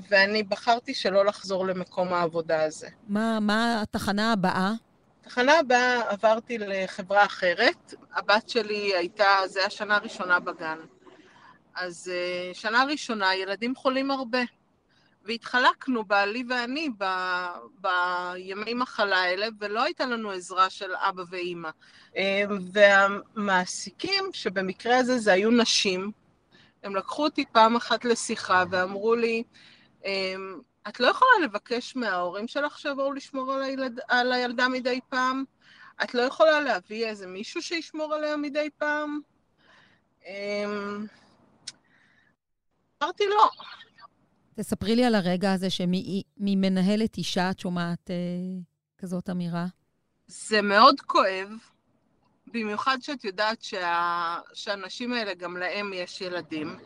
[0.09, 2.89] ואני בחרתי שלא לחזור למקום העבודה הזה.
[3.09, 4.73] מה, מה התחנה הבאה?
[5.21, 7.95] התחנה הבאה עברתי לחברה אחרת.
[8.15, 10.79] הבת שלי הייתה, זה השנה הראשונה בגן.
[11.75, 14.41] אז uh, שנה ראשונה ילדים חולים הרבה.
[15.25, 17.05] והתחלקנו, בעלי ואני, ב,
[17.81, 21.69] בימי מחלה האלה, ולא הייתה לנו עזרה של אבא ואימא.
[22.73, 26.11] והמעסיקים, שבמקרה הזה זה היו נשים,
[26.85, 29.43] הם לקחו אותי פעם אחת לשיחה ואמרו לי,
[30.89, 35.45] את לא יכולה לבקש מההורים שלך שיבואו לשמור על, הילד, על הילדה מדי פעם?
[36.05, 39.21] את לא יכולה להביא איזה מישהו שישמור עליה מדי פעם?
[43.03, 43.51] אמרתי לא.
[44.55, 48.17] תספרי לי על הרגע הזה שממנהלת אישה את שומעת אה,
[48.99, 49.67] כזאת אמירה.
[50.27, 51.49] זה מאוד כואב,
[52.55, 54.39] במיוחד שאת יודעת שה...
[54.53, 56.77] שהנשים האלה, גם להם יש ילדים.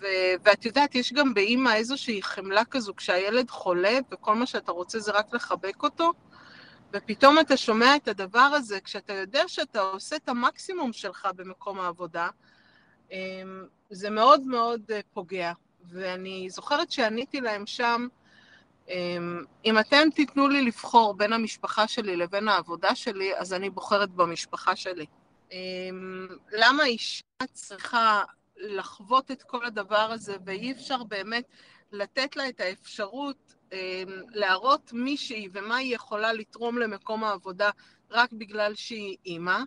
[0.00, 0.06] ו...
[0.44, 5.12] ואת יודעת, יש גם באימא איזושהי חמלה כזו, כשהילד חולה וכל מה שאתה רוצה זה
[5.12, 6.12] רק לחבק אותו,
[6.92, 12.28] ופתאום אתה שומע את הדבר הזה, כשאתה יודע שאתה עושה את המקסימום שלך במקום העבודה,
[13.12, 15.52] אמ, זה מאוד מאוד אה, פוגע.
[15.84, 18.06] ואני זוכרת שעניתי להם שם,
[19.64, 24.76] אם אתם תיתנו לי לבחור בין המשפחה שלי לבין העבודה שלי, אז אני בוחרת במשפחה
[24.76, 25.06] שלי.
[25.52, 28.22] אמ, למה אישה צריכה
[28.56, 31.44] לחוות את כל הדבר הזה, ואי אפשר באמת
[31.92, 33.78] לתת לה את האפשרות אמ,
[34.28, 37.70] להראות מישהי ומה היא יכולה לתרום למקום העבודה
[38.10, 39.58] רק בגלל שהיא אימא?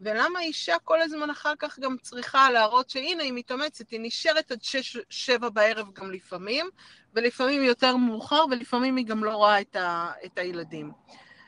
[0.00, 4.62] ולמה אישה כל הזמן אחר כך גם צריכה להראות שהנה היא מתאמצת, היא נשארת עד
[4.62, 6.70] שש, שבע בערב גם לפעמים,
[7.14, 10.92] ולפעמים יותר מאוחר, ולפעמים היא גם לא רואה את, ה, את הילדים.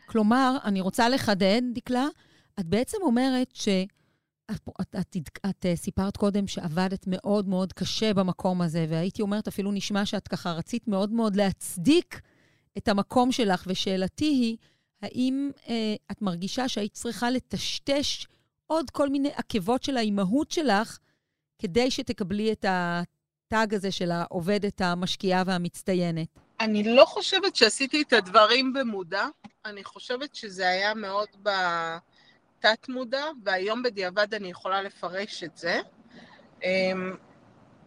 [0.07, 2.07] כלומר, אני רוצה לחדד, דקלה,
[2.61, 3.69] את בעצם אומרת ש...
[4.51, 5.17] את, את, את,
[5.51, 10.29] את, אה, סיפרת קודם שעבדת מאוד מאוד קשה במקום הזה, והייתי אומרת, אפילו נשמע שאת
[10.29, 12.21] ככה רצית מאוד מאוד להצדיק
[12.79, 14.57] את המקום שלך, ושאלתי היא,
[15.03, 18.27] האם אה, את מרגישה שהיית צריכה לטשטש
[18.67, 20.99] עוד כל מיני עקבות של האימהות שלך,
[21.59, 22.65] כדי שתקבלי את
[23.47, 26.29] הטאג הזה של העובדת המשקיעה והמצטיינת?
[26.61, 29.27] אני לא חושבת שעשיתי את הדברים במודע,
[29.65, 35.81] אני חושבת שזה היה מאוד בתת-מודע, והיום בדיעבד אני יכולה לפרש את זה.
[36.63, 37.17] אמ,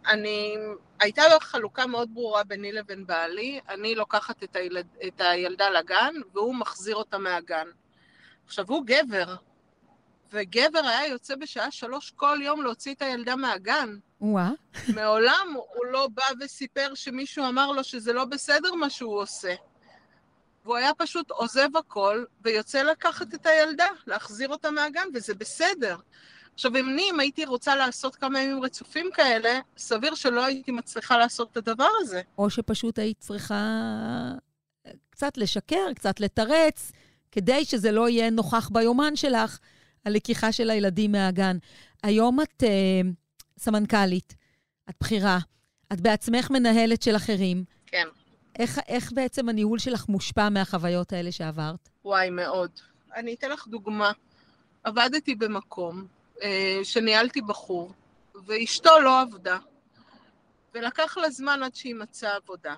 [0.06, 0.56] אני,
[1.00, 6.54] הייתה חלוקה מאוד ברורה ביני לבין בעלי, אני לוקחת את, הילד, את הילדה לגן, והוא
[6.54, 7.66] מחזיר אותה מהגן.
[8.46, 9.36] עכשיו, הוא גבר,
[10.32, 13.96] וגבר היה יוצא בשעה שלוש כל יום להוציא את הילדה מהגן.
[14.20, 14.50] וואה.
[14.94, 19.54] מעולם הוא לא בא וסיפר שמישהו אמר לו שזה לא בסדר מה שהוא עושה.
[20.64, 25.96] והוא היה פשוט עוזב הכל ויוצא לקחת את הילדה, להחזיר אותה מהגן, וזה בסדר.
[26.54, 31.18] עכשיו, אם אני, אם הייתי רוצה לעשות כמה ימים רצופים כאלה, סביר שלא הייתי מצליחה
[31.18, 32.22] לעשות את הדבר הזה.
[32.38, 33.78] או שפשוט היית צריכה
[35.10, 36.92] קצת לשקר, קצת לתרץ,
[37.32, 39.58] כדי שזה לא יהיה נוכח ביומן שלך.
[40.04, 41.56] הלקיחה של הילדים מהגן.
[42.02, 42.66] היום את uh,
[43.60, 44.34] סמנכ"לית,
[44.90, 45.38] את בכירה,
[45.92, 47.64] את בעצמך מנהלת של אחרים.
[47.86, 48.08] כן.
[48.58, 51.88] איך, איך בעצם הניהול שלך מושפע מהחוויות האלה שעברת?
[52.04, 52.70] וואי, מאוד.
[53.16, 54.12] אני אתן לך דוגמה.
[54.84, 56.42] עבדתי במקום uh,
[56.82, 57.92] שניהלתי בחור,
[58.46, 59.58] ואשתו לא עבדה,
[60.74, 62.74] ולקח לה זמן עד שהיא מצאה עבודה.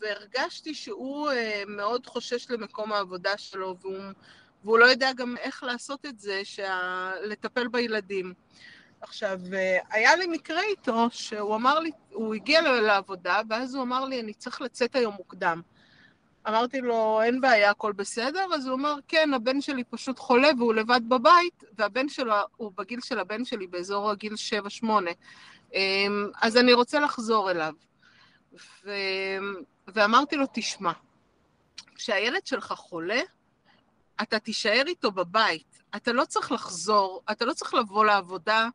[0.00, 1.34] והרגשתי שהוא uh,
[1.66, 4.02] מאוד חושש למקום העבודה שלו, והוא
[4.64, 7.12] והוא לא יודע גם איך לעשות את זה, שה...
[7.22, 8.34] לטפל בילדים.
[9.00, 9.40] עכשיו,
[9.90, 14.34] היה לי מקרה איתו, שהוא אמר לי, הוא הגיע לעבודה, ואז הוא אמר לי, אני
[14.34, 15.62] צריך לצאת היום מוקדם.
[16.48, 18.54] אמרתי לו, אין בעיה, הכל בסדר?
[18.54, 23.00] אז הוא אמר, כן, הבן שלי פשוט חולה והוא לבד בבית, והבן שלו, הוא בגיל
[23.00, 24.32] של הבן שלי, באזור הגיל
[24.82, 24.86] 7-8.
[25.74, 27.74] אמ, אז אני רוצה לחזור אליו.
[28.84, 28.90] ו...
[29.88, 30.92] ואמרתי לו, תשמע,
[31.94, 33.20] כשהילד שלך חולה,
[34.22, 35.82] אתה תישאר איתו בבית.
[35.96, 38.68] אתה לא צריך לחזור, אתה לא צריך לבוא לעבודה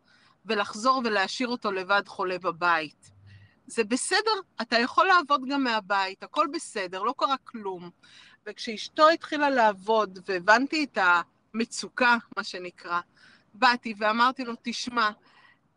[0.45, 3.12] ולחזור ולהשאיר אותו לבד חולה בבית.
[3.67, 7.89] זה בסדר, אתה יכול לעבוד גם מהבית, הכל בסדר, לא קרה כלום.
[8.45, 10.97] וכשאשתו התחילה לעבוד והבנתי את
[11.54, 12.99] המצוקה, מה שנקרא,
[13.54, 15.10] באתי ואמרתי לו, תשמע,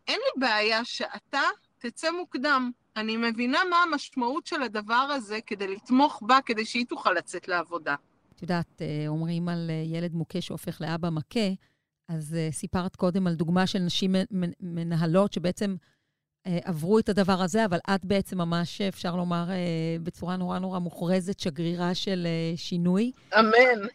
[0.07, 1.41] אין לי בעיה שאתה
[1.77, 2.71] תצא מוקדם.
[2.95, 7.95] אני מבינה מה המשמעות של הדבר הזה כדי לתמוך בה, כדי שהיא תוכל לצאת לעבודה.
[8.35, 11.49] את יודעת, אה, אומרים על אה, ילד מוכה שהופך לאבא מכה,
[12.09, 14.15] אז אה, סיפרת קודם על דוגמה של נשים
[14.59, 15.75] מנהלות שבעצם
[16.47, 19.45] עברו את הדבר הזה, אבל את בעצם ממש, אפשר לומר,
[20.03, 23.11] בצורה נורא נורא מוכרזת, שגרירה של שינוי.
[23.39, 23.87] אמן.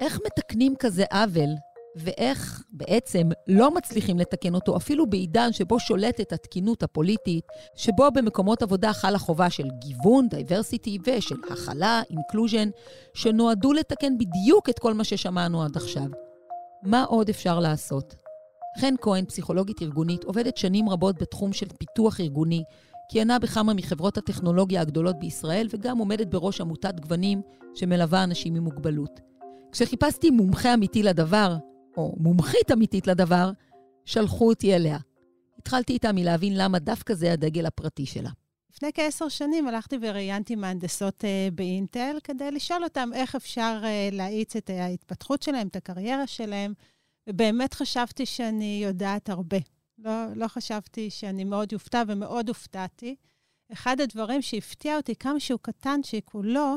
[0.00, 1.50] איך מתקנים כזה עוול?
[1.96, 8.92] ואיך בעצם לא מצליחים לתקן אותו, אפילו בעידן שבו שולטת התקינות הפוליטית, שבו במקומות עבודה
[8.92, 12.68] חלה חובה של גיוון, diversity ושל הכלה, inclusion,
[13.14, 16.06] שנועדו לתקן בדיוק את כל מה ששמענו עד עכשיו.
[16.82, 18.14] מה עוד אפשר לעשות?
[18.80, 22.62] חן כהן, פסיכולוגית ארגונית, עובדת שנים רבות בתחום של פיתוח ארגוני,
[23.08, 27.42] כיהנה בכמה מחברות הטכנולוגיה הגדולות בישראל, וגם עומדת בראש עמותת גוונים
[27.74, 29.20] שמלווה אנשים עם מוגבלות.
[29.72, 31.56] כשחיפשתי מומחה אמיתי לדבר,
[31.96, 33.50] או מומחית אמיתית לדבר,
[34.04, 34.98] שלחו אותי אליה.
[35.58, 38.30] התחלתי איתה מלהבין למה דווקא זה הדגל הפרטי שלה.
[38.74, 44.56] לפני כעשר שנים הלכתי וראיינתי מהנדסות uh, באינטל כדי לשאול אותם איך אפשר uh, להאיץ
[44.56, 46.74] את ההתפתחות שלהם, את הקריירה שלהם,
[47.28, 49.58] ובאמת חשבתי שאני יודעת הרבה.
[49.98, 53.16] לא, לא חשבתי שאני מאוד אופתע, ומאוד הופתעתי.
[53.72, 55.58] אחד הדברים שהפתיע אותי, כמה שהוא
[56.32, 56.76] הוא לא,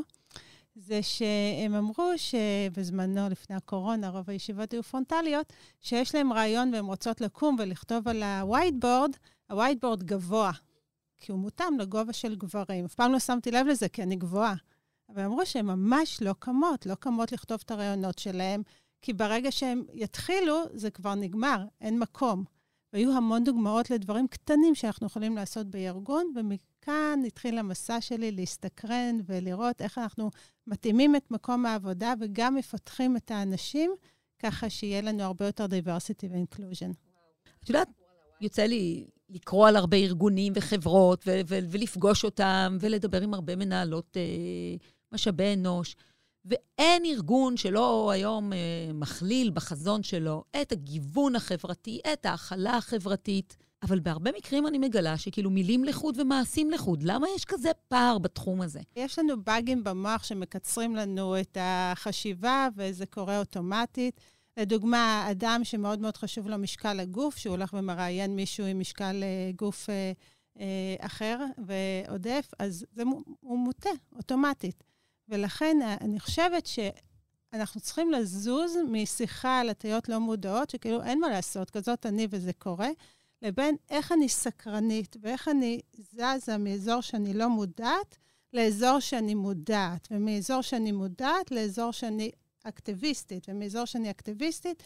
[0.75, 7.21] זה שהם אמרו שבזמנו, לפני הקורונה, רוב הישיבות היו פרונטליות, שיש להם רעיון והן רוצות
[7.21, 9.17] לקום ולכתוב על ה-whiteboard,
[9.49, 10.51] ה-whiteboard גבוה,
[11.17, 12.85] כי הוא מותאם לגובה של גברים.
[12.85, 14.55] אף פעם לא שמתי לב לזה, כי אני גבוהה.
[15.09, 18.61] אבל אמרו שהן ממש לא קמות, לא קמות לכתוב את הרעיונות שלהן,
[19.01, 22.43] כי ברגע שהם יתחילו, זה כבר נגמר, אין מקום.
[22.93, 26.33] והיו המון דוגמאות לדברים קטנים שאנחנו יכולים לעשות בארגון,
[26.83, 30.29] ומכאן התחיל המסע שלי להסתקרן ולראות איך אנחנו
[30.67, 33.91] מתאימים את מקום העבודה וגם מפתחים את האנשים,
[34.39, 36.93] ככה שיהיה לנו הרבה יותר diversity ו-inclusion.
[37.63, 37.87] את יודעת,
[38.41, 44.17] יוצא לי לקרוא על הרבה ארגונים וחברות ו- ו- ולפגוש אותם ולדבר עם הרבה מנהלות
[44.17, 44.75] אה,
[45.11, 45.95] משאבי אנוש.
[46.45, 48.57] ואין ארגון שלא היום אה,
[48.93, 53.57] מכליל בחזון שלו את הגיוון החברתי, את ההכלה החברתית.
[53.83, 57.03] אבל בהרבה מקרים אני מגלה שכאילו מילים לחוד ומעשים לחוד.
[57.03, 58.79] למה יש כזה פער בתחום הזה?
[58.95, 64.21] יש לנו באגים במוח שמקצרים לנו את החשיבה, וזה קורה אוטומטית.
[64.57, 69.51] לדוגמה, אדם שמאוד מאוד חשוב לו משקל הגוף, שהוא הולך ומראיין מישהו עם משקל אה,
[69.55, 70.11] גוף אה,
[70.59, 73.03] אה, אחר ועודף, אז זה,
[73.39, 74.83] הוא מוטה אוטומטית.
[75.29, 81.29] ולכן אה, אני חושבת שאנחנו צריכים לזוז משיחה על הטיות לא מודעות, שכאילו אין מה
[81.29, 82.89] לעשות, כזאת אני וזה קורה,
[83.43, 88.17] לבין איך אני סקרנית ואיך אני זזה מאזור שאני לא מודעת
[88.53, 92.31] לאזור שאני מודעת, ומאזור שאני מודעת לאזור שאני
[92.63, 94.83] אקטיביסטית, ומאזור שאני אקטיביסטית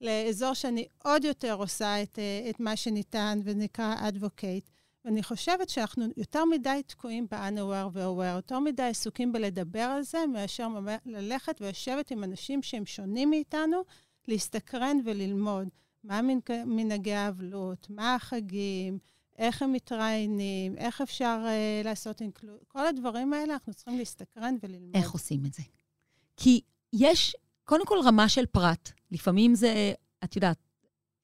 [0.00, 4.70] לאזור שאני עוד יותר עושה את, אה, את מה שניתן ונקרא advocate.
[5.04, 10.68] ואני חושבת שאנחנו יותר מדי תקועים ב-unaware ו-aware, יותר מדי עסוקים בלדבר על זה, מאשר
[11.06, 13.82] ללכת ולשבת עם אנשים שהם שונים מאיתנו,
[14.28, 15.68] להסתקרן וללמוד.
[16.04, 16.20] מה
[16.66, 18.98] מנהגי האבלות, מה החגים,
[19.38, 22.58] איך הם מתראיינים, איך אפשר uh, לעשות אינקלוד...
[22.68, 24.96] כל הדברים האלה, אנחנו צריכים להסתקרן וללמוד.
[24.96, 25.62] איך עושים את זה?
[26.36, 26.60] כי
[26.92, 28.92] יש, קודם כל, רמה של פרט.
[29.10, 29.92] לפעמים זה,
[30.24, 30.58] את יודעת,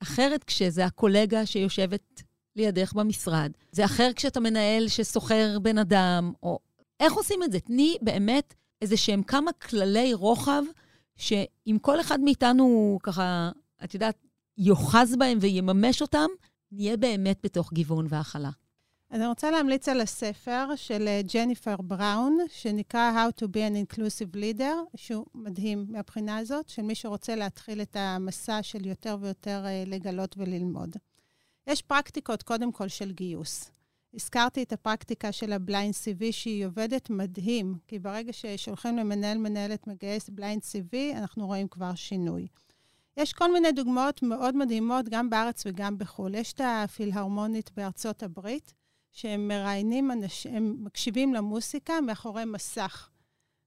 [0.03, 2.23] אחרת כשזה הקולגה שיושבת
[2.57, 3.53] לידך במשרד.
[3.73, 6.59] זה אחר כשאתה מנהל שסוחר בן אדם, או...
[7.01, 7.61] איך עושים את זה?
[7.61, 10.63] תני באמת איזה שהם כמה כללי רוחב,
[11.17, 13.51] שאם כל אחד מאיתנו ככה,
[13.85, 14.26] את יודעת,
[14.59, 16.27] יאחז בהם ויממש אותם,
[16.73, 18.51] נהיה באמת בתוך גיוון והכלה.
[19.11, 24.37] אני רוצה להמליץ על הספר של אה, ג'ניפר בראון, שנקרא How to be an inclusive
[24.37, 29.85] leader, שהוא מדהים מהבחינה הזאת, של מי שרוצה להתחיל את המסע של יותר ויותר אה,
[29.87, 30.97] לגלות וללמוד.
[31.67, 33.71] יש פרקטיקות, קודם כל, של גיוס.
[34.15, 39.87] הזכרתי את הפרקטיקה של ה blind CV, שהיא עובדת מדהים, כי ברגע ששולחים למנהל מנהלת
[39.87, 42.47] מגייס blind CV, אנחנו רואים כבר שינוי.
[43.17, 46.35] יש כל מיני דוגמאות מאוד מדהימות, גם בארץ וגם בחו"ל.
[46.35, 48.75] יש את הפילהרמונית בארצות הברית,
[49.13, 53.09] שהם מראיינים אנשים, הם מקשיבים למוסיקה מאחורי מסך.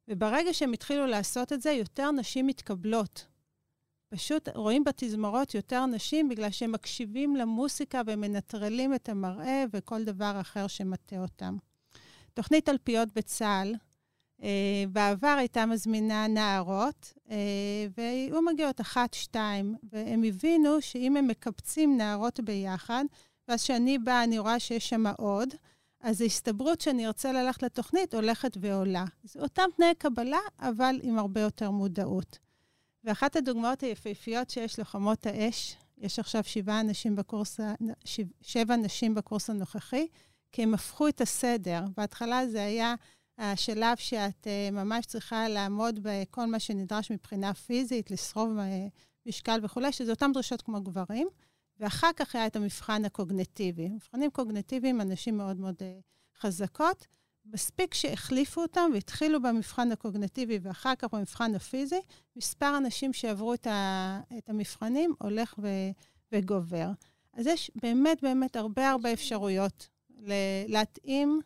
[0.08, 3.26] וברגע שהם התחילו לעשות את זה, יותר נשים מתקבלות.
[4.10, 10.68] פשוט רואים בתזמורות יותר נשים בגלל שהם מקשיבים למוסיקה ומנטרלים את המראה וכל דבר אחר
[10.68, 11.58] שמטה אותם.
[12.34, 13.76] תוכנית תלפיות בצה"ל,
[14.92, 17.36] בעבר הייתה מזמינה נערות, אה,
[17.98, 23.06] והיו מגיעות אחת, שתיים, והם הבינו שאם הם מקבצים נערות ביחד,
[23.48, 25.50] ואז כשאני באה, אני רואה שיש שם עוד,
[26.02, 29.06] אז ההסתברות שאני ארצה ללכת לתוכנית הולכת ועולה.
[29.24, 32.40] זה אותם תנאי קבלה, אבל עם הרבה יותר מודעות.
[33.04, 37.60] ואחת הדוגמאות היפהפיות שיש לחומות האש, יש עכשיו שבעה אנשים בקורס,
[38.42, 40.08] שבע נשים בקורס הנוכחי,
[40.52, 41.84] כי הם הפכו את הסדר.
[41.98, 42.96] בהתחלה זה היה
[43.40, 48.62] השלב שאת uh, ממש צריכה לעמוד בכל מה שנדרש מבחינה פיזית, לשרוב uh,
[49.26, 51.28] משקל וכולי, שזה אותן דרישות כמו גברים.
[51.80, 53.90] ואחר כך היה את המבחן הקוגנטיבי.
[53.90, 57.08] מבחנים קוגנטיביים, אנשים מאוד מאוד uh, חזקות.
[57.46, 62.02] מספיק שהחליפו אותם והתחילו במבחן הקוגנטיבי ואחר כך במבחן הפיזי,
[62.36, 65.68] מספר אנשים שעברו את, ה, את המבחנים הולך ו,
[66.32, 66.92] וגובר.
[67.34, 69.90] אז יש באמת באמת הרבה הרבה אפשרויות
[70.68, 71.42] להתאים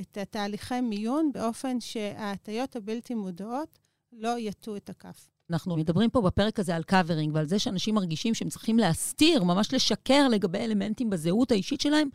[0.00, 3.78] את התהליכי מיון באופן שההטיות הבלתי מודעות
[4.12, 5.28] לא יטו את הכף.
[5.50, 9.74] אנחנו מדברים פה בפרק הזה על covering ועל זה שאנשים מרגישים שהם צריכים להסתיר, ממש
[9.74, 12.08] לשקר לגבי אלמנטים בזהות האישית שלהם,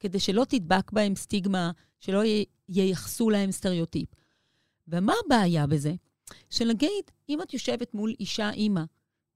[0.00, 1.70] כדי שלא תדבק בהם סטיגמה,
[2.00, 2.22] שלא
[2.68, 4.08] ייחסו להם סטריאוטיפ.
[4.88, 5.94] ומה הבעיה בזה?
[6.50, 8.82] שנגיד, אם את יושבת מול אישה אימא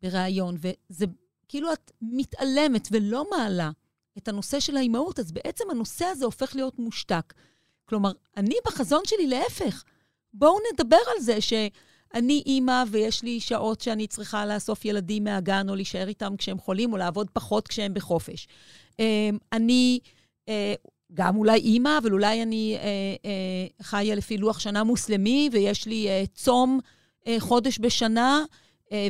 [0.02, 1.06] בריאיון, וזה
[1.48, 3.70] כאילו את מתעלמת ולא מעלה
[4.18, 7.34] את הנושא של האימהות, אז בעצם הנושא הזה הופך להיות מושתק.
[7.88, 9.84] כלומר, אני בחזון שלי להפך.
[10.34, 15.74] בואו נדבר על זה שאני אימא ויש לי שעות שאני צריכה לאסוף ילדים מהגן או
[15.74, 18.48] להישאר איתם כשהם חולים או לעבוד פחות כשהם בחופש.
[18.98, 19.98] אמ, אני
[20.48, 20.74] אה,
[21.14, 22.82] גם אולי אימא, אבל אולי אני אה,
[23.24, 26.80] אה, חיה לפי לוח שנה מוסלמי ויש לי צום
[27.38, 28.44] חודש בשנה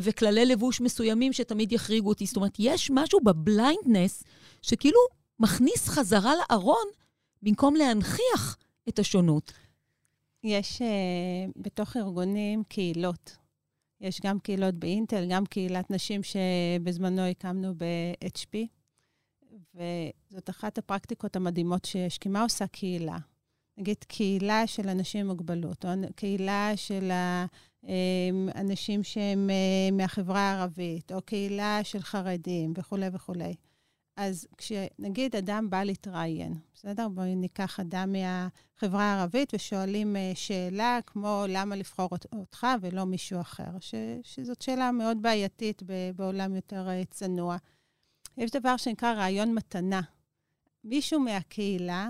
[0.03, 2.25] וכללי לבוש מסוימים שתמיד יחריגו אותי.
[2.25, 4.23] זאת אומרת, יש משהו ב blindness
[4.61, 4.99] שכאילו
[5.39, 6.85] מכניס חזרה לארון
[7.41, 8.57] במקום להנכיח
[8.89, 9.53] את השונות.
[10.43, 13.37] יש אה, בתוך ארגונים קהילות.
[14.01, 18.57] יש גם קהילות באינטל, גם קהילת נשים שבזמנו הקמנו ב-HP,
[19.75, 23.17] וזאת אחת הפרקטיקות המדהימות שיש, כי מה עושה קהילה?
[23.77, 27.11] נגיד קהילה של אנשים עם מוגבלות, או קהילה של
[28.55, 33.53] האנשים שהם אה, מהחברה הערבית, או קהילה של חרדים וכולי וכולי.
[34.21, 37.07] אז כשנגיד אדם בא להתראיין, בסדר?
[37.09, 43.79] בואי ניקח אדם מהחברה הערבית ושואלים אה, שאלה כמו למה לבחור אותך ולא מישהו אחר,
[43.79, 45.83] ש, שזאת שאלה מאוד בעייתית
[46.15, 47.57] בעולם יותר אה, צנוע.
[48.37, 50.01] יש דבר שנקרא ראיון מתנה.
[50.83, 52.09] מישהו מהקהילה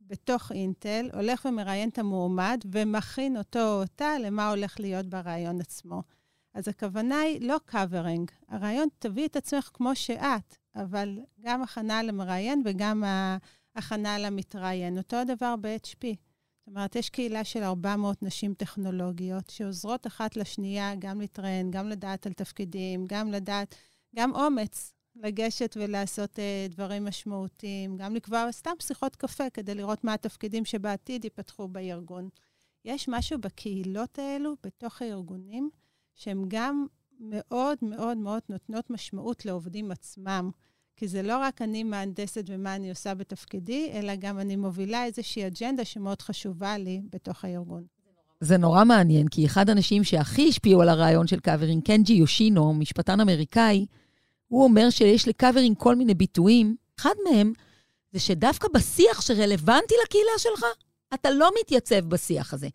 [0.00, 6.02] בתוך אינטל הולך ומראיין את המועמד ומכין אותו או אותה למה הולך להיות בראיון עצמו.
[6.54, 8.30] אז הכוונה היא לא covering.
[8.48, 13.04] הרעיון, תביאי את עצמך כמו שאת, אבל גם הכנה למראיין וגם
[13.74, 14.98] ההכנה למתראיין.
[14.98, 16.04] אותו הדבר ב-HP.
[16.04, 22.26] זאת אומרת, יש קהילה של 400 נשים טכנולוגיות שעוזרות אחת לשנייה גם להתראיין, גם לדעת
[22.26, 23.74] על תפקידים, גם לדעת,
[24.16, 30.14] גם אומץ לגשת ולעשות אה, דברים משמעותיים, גם לקבוע סתם שיחות קפה כדי לראות מה
[30.14, 32.28] התפקידים שבעתיד ייפתחו בארגון.
[32.84, 35.70] יש משהו בקהילות האלו, בתוך הארגונים,
[36.14, 36.86] שהן גם
[37.20, 40.50] מאוד מאוד מאוד נותנות משמעות לעובדים עצמם.
[40.98, 45.46] כי זה לא רק אני מהנדסת ומה אני עושה בתפקידי, אלא גם אני מובילה איזושהי
[45.46, 47.84] אג'נדה שמאוד חשובה לי בתוך הארגון.
[48.40, 53.20] זה נורא מעניין, כי אחד האנשים שהכי השפיעו על הרעיון של covering, קנג'י יושינו, משפטן
[53.20, 53.86] אמריקאי,
[54.48, 56.76] הוא אומר שיש לקאברינג כל מיני ביטויים.
[57.00, 57.52] אחד מהם
[58.12, 60.64] זה שדווקא בשיח שרלוונטי לקהילה שלך,
[61.14, 62.68] אתה לא מתייצב בשיח הזה.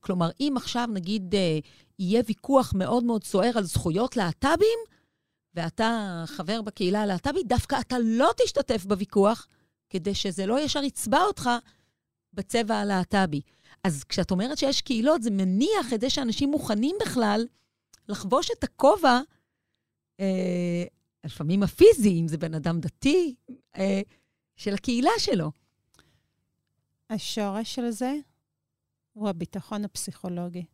[0.00, 1.58] כלומר, אם עכשיו, נגיד, אה,
[1.98, 4.78] יהיה ויכוח מאוד מאוד סוער על זכויות להט"בים,
[5.54, 9.46] ואתה חבר בקהילה הלהט"בית, דווקא אתה לא תשתתף בוויכוח,
[9.90, 11.50] כדי שזה לא ישר יצבע אותך
[12.32, 13.40] בצבע הלהט"בי.
[13.84, 17.46] אז כשאת אומרת שיש קהילות, זה מניח את זה שאנשים מוכנים בכלל
[18.08, 19.20] לחבוש את הכובע,
[20.20, 20.84] אה,
[21.24, 23.34] לפעמים הפיזי, אם זה בן אדם דתי,
[23.76, 24.00] אה,
[24.56, 25.50] של הקהילה שלו.
[27.10, 28.14] השורש של זה
[29.12, 30.64] הוא הביטחון הפסיכולוגי.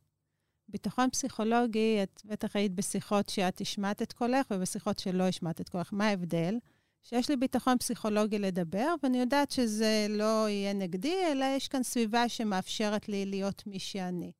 [0.70, 5.92] ביטחון פסיכולוגי, את בטח היית בשיחות שאת השמעת את קולך ובשיחות שלא השמעת את קולך.
[5.92, 6.58] מה ההבדל?
[7.02, 12.28] שיש לי ביטחון פסיכולוגי לדבר, ואני יודעת שזה לא יהיה נגדי, אלא יש כאן סביבה
[12.28, 14.32] שמאפשרת לי להיות מי שאני.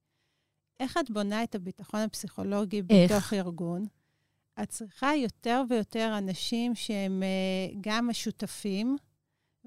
[0.81, 3.13] איך את בונה את הביטחון הפסיכולוגי איך?
[3.13, 3.87] בתוך ארגון?
[4.63, 8.97] את צריכה יותר ויותר אנשים שהם uh, גם השותפים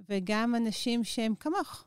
[0.09, 1.85] וגם אנשים שהם כמוך.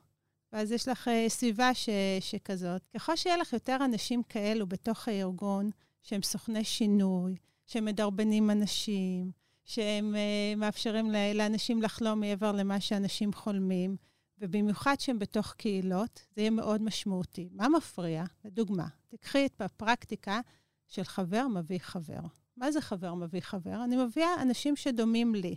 [0.57, 1.89] ואז יש לך uh, סביבה ש,
[2.21, 2.83] שכזאת.
[2.95, 5.71] ככל שיהיה לך יותר אנשים כאלו בתוך הארגון,
[6.03, 7.37] שהם סוכני שינוי,
[7.67, 9.31] שהם מדרבנים אנשים,
[9.65, 13.97] שהם uh, מאפשרים לאנשים לחלום מעבר למה שאנשים חולמים,
[14.39, 17.49] ובמיוחד שהם בתוך קהילות, זה יהיה מאוד משמעותי.
[17.53, 18.25] מה מפריע?
[18.45, 20.41] לדוגמה, תקחי את הפרקטיקה
[20.87, 22.21] של חבר מביא חבר.
[22.57, 23.85] מה זה חבר מביא חבר?
[23.85, 25.57] אני מביאה אנשים שדומים לי.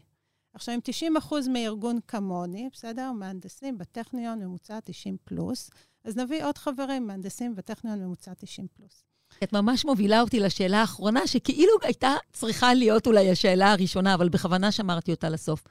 [0.54, 3.12] עכשיו, אם 90 אחוז מארגון כמוני, בסדר?
[3.12, 5.70] מהנדסים בטכניון ממוצע 90 פלוס,
[6.04, 9.04] אז נביא עוד חברים, מהנדסים בטכניון ממוצע 90 פלוס.
[9.44, 14.72] את ממש מובילה אותי לשאלה האחרונה, שכאילו הייתה צריכה להיות אולי השאלה הראשונה, אבל בכוונה
[14.72, 15.64] שמרתי אותה לסוף.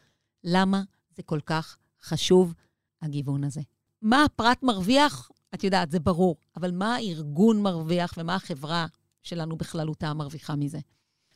[0.45, 0.83] למה
[1.17, 2.55] זה כל כך חשוב,
[3.03, 3.61] הגיוון הזה?
[4.03, 5.31] מה הפרט מרוויח?
[5.55, 8.87] את יודעת, זה ברור, אבל מה הארגון מרוויח ומה החברה
[9.23, 10.79] שלנו בכללותה מרוויחה מזה?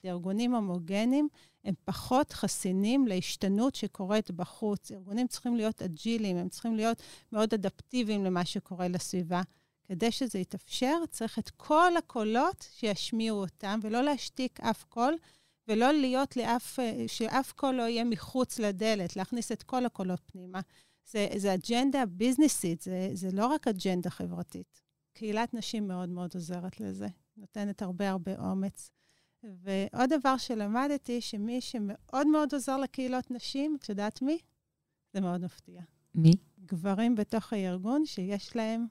[0.05, 1.29] ארגונים הומוגנים
[1.65, 4.93] הם פחות חסינים להשתנות שקורית בחוץ.
[4.93, 9.43] ארגונים צריכים להיות אג'ילים, הם צריכים להיות מאוד אדפטיביים למה שקורה לסביבה.
[9.85, 15.17] כדי שזה יתאפשר, צריך את כל הקולות שישמיעו אותם, ולא להשתיק אף קול,
[15.69, 20.61] ולא להיות לאף, שאף קול לא יהיה מחוץ לדלת, להכניס את כל הקולות פנימה.
[21.11, 24.81] זה, זה אג'נדה ביזנסית, זה, זה לא רק אג'נדה חברתית.
[25.13, 28.91] קהילת נשים מאוד מאוד עוזרת לזה, נותנת הרבה הרבה אומץ.
[29.43, 34.39] ועוד דבר שלמדתי, שמי שמאוד מאוד עוזר לקהילות נשים, את יודעת מי?
[35.13, 35.83] זה מאוד מפתיע.
[36.15, 36.33] מי?
[36.65, 38.87] גברים בתוך הארגון שיש להם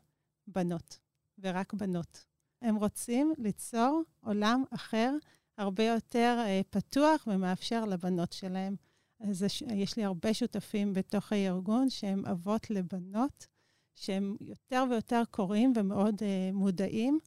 [0.47, 0.99] בנות,
[1.39, 2.25] ורק בנות.
[2.61, 5.15] הם רוצים ליצור עולם אחר,
[5.57, 8.75] הרבה יותר אה, פתוח ומאפשר לבנות שלהם.
[9.19, 9.45] אז
[9.75, 13.47] יש לי הרבה שותפים בתוך הארגון שהם אבות לבנות,
[13.95, 17.19] שהם יותר ויותר קוראים ומאוד אה, מודעים.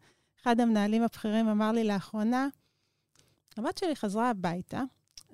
[0.42, 2.48] אחד המנהלים הבכירים אמר לי לאחרונה,
[3.56, 4.82] הבת שלי חזרה הביתה,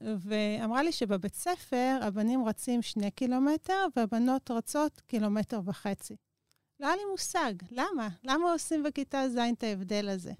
[0.01, 6.17] ואמרה לי שבבית ספר הבנים רצים שני קילומטר והבנות רצות קילומטר וחצי.
[6.81, 8.09] לא היה לי מושג, למה?
[8.25, 10.33] למה עושים בכיתה ז' את ההבדל הזה?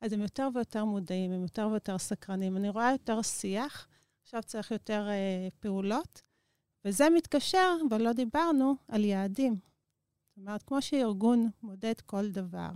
[0.00, 2.56] אז הם יותר ויותר מודעים, הם יותר ויותר סקרנים.
[2.56, 3.88] אני רואה יותר שיח,
[4.22, 6.22] עכשיו צריך יותר אה, פעולות,
[6.84, 9.56] וזה מתקשר, ולא דיברנו, על יעדים.
[10.28, 12.70] זאת אומרת, כמו שארגון מודד כל דבר,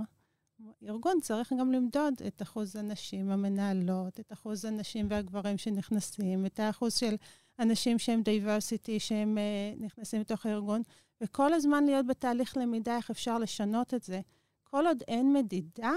[0.83, 6.95] ארגון צריך גם למדוד את אחוז הנשים המנהלות, את אחוז הנשים והגברים שנכנסים, את האחוז
[6.95, 7.17] של
[7.59, 10.83] אנשים שהם diversity, שהם אה, נכנסים לתוך הארגון,
[11.21, 14.21] וכל הזמן להיות בתהליך למידה איך אפשר לשנות את זה.
[14.65, 15.93] כל עוד אין מדידה,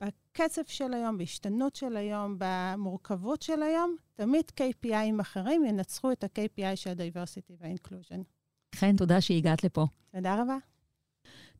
[0.00, 6.76] בקצב של היום, בהשתנות של היום, במורכבות של היום, תמיד KPIים אחרים ינצחו את ה-KPI
[6.76, 8.22] של ה-diversity וה-inclusion.
[8.74, 9.86] חן, תודה שהגעת לפה.
[10.10, 10.56] תודה רבה.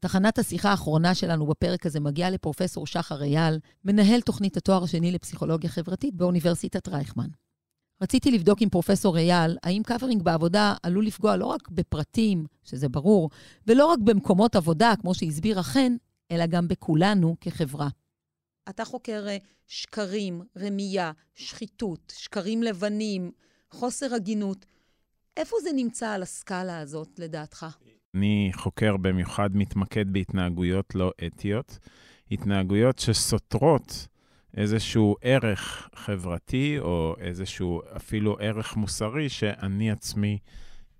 [0.00, 5.70] תחנת השיחה האחרונה שלנו בפרק הזה מגיעה לפרופסור שחר אייל, מנהל תוכנית התואר השני לפסיכולוגיה
[5.70, 7.28] חברתית באוניברסיטת רייכמן.
[8.02, 13.30] רציתי לבדוק עם פרופסור אייל, האם covering בעבודה עלול לפגוע לא רק בפרטים, שזה ברור,
[13.66, 15.96] ולא רק במקומות עבודה, כמו שהסבירה חן,
[16.30, 17.88] אלא גם בכולנו כחברה.
[18.68, 19.36] אתה חוקר אה,
[19.66, 23.32] שקרים, רמייה, שחיתות, שקרים לבנים,
[23.70, 24.66] חוסר הגינות.
[25.36, 27.66] איפה זה נמצא על הסקאלה הזאת, לדעתך?
[28.14, 31.78] אני חוקר במיוחד מתמקד בהתנהגויות לא אתיות,
[32.30, 34.08] התנהגויות שסותרות
[34.56, 40.38] איזשהו ערך חברתי או איזשהו אפילו ערך מוסרי שאני עצמי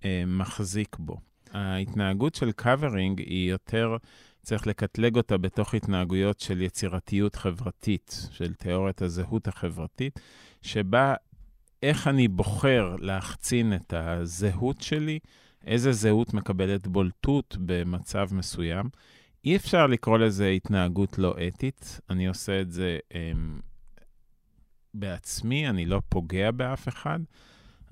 [0.05, 1.17] אה, מחזיק בו.
[1.53, 3.97] ההתנהגות של covering היא יותר,
[4.43, 10.21] צריך לקטלג אותה בתוך התנהגויות של יצירתיות חברתית, של תיאוריית הזהות החברתית,
[10.63, 11.15] שבה
[11.83, 15.19] איך אני בוחר להחצין את הזהות שלי,
[15.67, 18.89] איזה זהות מקבלת בולטות במצב מסוים.
[19.45, 23.17] אי אפשר לקרוא לזה התנהגות לא אתית, אני עושה את זה um,
[24.95, 27.19] בעצמי, אני לא פוגע באף אחד,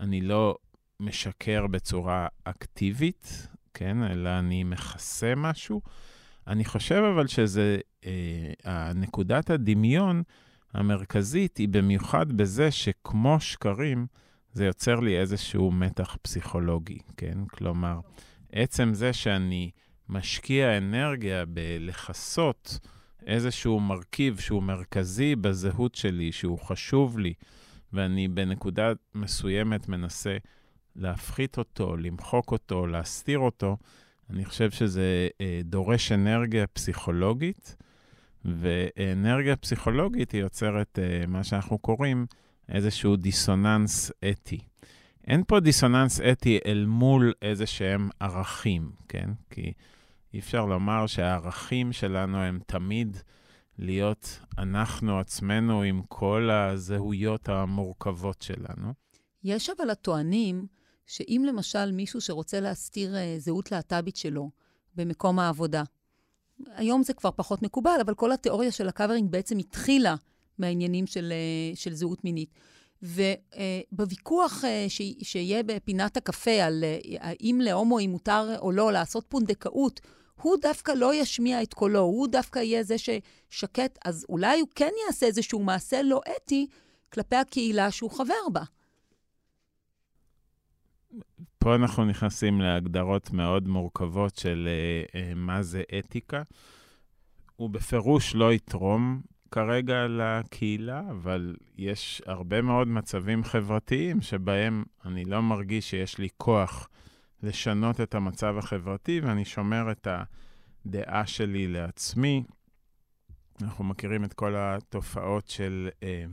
[0.01, 0.57] אני לא
[1.01, 5.81] משקר בצורה אקטיבית, כן, אלא אני מכסה משהו.
[6.47, 7.79] אני חושב אבל שזה,
[8.66, 10.23] אה, נקודת הדמיון
[10.75, 14.07] המרכזית היא במיוחד בזה שכמו שקרים,
[14.53, 17.38] זה יוצר לי איזשהו מתח פסיכולוגי, כן?
[17.46, 18.00] כלומר,
[18.53, 19.70] עצם זה שאני
[20.09, 22.78] משקיע אנרגיה בלכסות
[23.26, 27.34] איזשהו מרכיב שהוא מרכזי בזהות שלי, שהוא חשוב לי,
[27.92, 30.36] ואני בנקודה מסוימת מנסה
[30.96, 33.76] להפחית אותו, למחוק אותו, להסתיר אותו,
[34.30, 37.76] אני חושב שזה אה, דורש אנרגיה פסיכולוגית,
[38.44, 42.26] ואנרגיה פסיכולוגית היא יוצרת אה, מה שאנחנו קוראים
[42.73, 44.59] איזשהו דיסוננס אתי.
[45.27, 49.31] אין פה דיסוננס אתי אל מול איזה שהם ערכים, כן?
[49.51, 49.73] כי
[50.35, 53.16] אי אפשר לומר שהערכים שלנו הם תמיד
[53.79, 58.93] להיות אנחנו עצמנו עם כל הזהויות המורכבות שלנו.
[59.45, 60.66] יש אבל הטוענים
[61.07, 64.51] שאם למשל מישהו שרוצה להסתיר אה, זהות להט"בית שלו
[64.95, 65.83] במקום העבודה,
[66.75, 70.14] היום זה כבר פחות מקובל, אבל כל התיאוריה של ה covering בעצם התחילה
[70.59, 72.55] מהעניינים של, אה, של זהות מינית.
[73.03, 74.86] ובוויכוח אה,
[75.22, 80.00] שיהיה בפינת הקפה על אה, האם להומואים מותר או לא לעשות פונדקאות,
[80.42, 84.90] הוא דווקא לא ישמיע את קולו, הוא דווקא יהיה זה ששקט, אז אולי הוא כן
[85.07, 86.66] יעשה איזשהו מעשה לא אתי
[87.12, 88.62] כלפי הקהילה שהוא חבר בה.
[91.59, 96.42] פה אנחנו נכנסים להגדרות מאוד מורכבות של uh, uh, מה זה אתיקה.
[97.57, 99.20] הוא בפירוש לא יתרום
[99.53, 106.88] כרגע לקהילה, אבל יש הרבה מאוד מצבים חברתיים שבהם אני לא מרגיש שיש לי כוח
[107.42, 110.09] לשנות את המצב החברתי, ואני שומר את
[110.86, 112.42] הדעה שלי לעצמי.
[113.62, 116.24] אנחנו מכירים את כל התופעות של אה,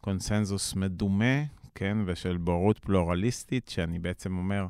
[0.00, 1.42] קונסנזוס מדומה,
[1.74, 4.66] כן, ושל בורות פלורליסטית, שאני בעצם אומר,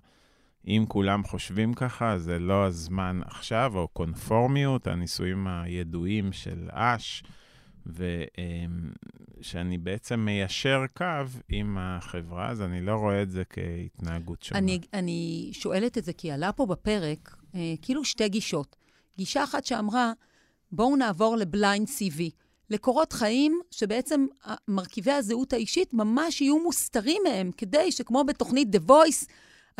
[0.66, 7.22] אם כולם חושבים ככה, זה לא הזמן עכשיו, או קונפורמיות, הניסויים הידועים של אש.
[9.40, 11.04] ושאני בעצם מיישר קו
[11.48, 14.58] עם החברה, אז אני לא רואה את זה כהתנהגות שונה.
[14.58, 18.76] אני, אני שואלת את זה כי עלה פה בפרק אה, כאילו שתי גישות.
[19.18, 20.12] גישה אחת שאמרה,
[20.72, 22.22] בואו נעבור לבליינד CV,
[22.70, 24.26] לקורות חיים שבעצם
[24.68, 29.26] מרכיבי הזהות האישית ממש יהיו מוסתרים מהם, כדי שכמו בתוכנית The Voice,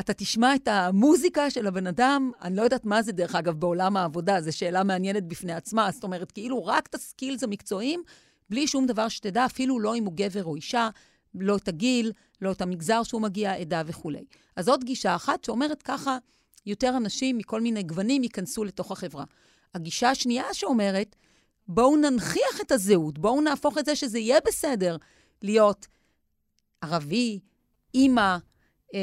[0.00, 3.96] אתה תשמע את המוזיקה של הבן אדם, אני לא יודעת מה זה, דרך אגב, בעולם
[3.96, 8.02] העבודה, זו שאלה מעניינת בפני עצמה, זאת אומרת, כאילו רק את הסקילס המקצועיים,
[8.50, 10.88] בלי שום דבר שתדע, אפילו לא אם הוא גבר או אישה,
[11.34, 14.24] לא את הגיל, לא את המגזר שהוא מגיע, עדה וכולי.
[14.56, 16.18] אז זאת גישה אחת שאומרת ככה,
[16.66, 19.24] יותר אנשים מכל מיני גוונים ייכנסו לתוך החברה.
[19.74, 21.16] הגישה השנייה שאומרת,
[21.68, 24.96] בואו ננכיח את הזהות, בואו נהפוך את זה שזה יהיה בסדר
[25.42, 25.86] להיות
[26.80, 27.40] ערבי,
[27.94, 28.36] אימא,
[28.96, 29.00] אה,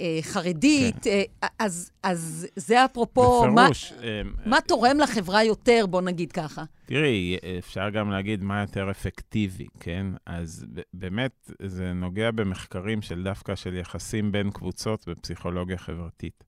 [0.00, 1.22] אה, חרדית, כן.
[1.42, 6.64] אה, אז, אז זה אפרופו, בפירוש, מה, אה, מה תורם לחברה יותר, בוא נגיד ככה.
[6.86, 10.06] תראי, אפשר גם להגיד מה יותר אפקטיבי, כן?
[10.26, 16.44] אז באמת, זה נוגע במחקרים של דווקא של יחסים בין קבוצות בפסיכולוגיה חברתית.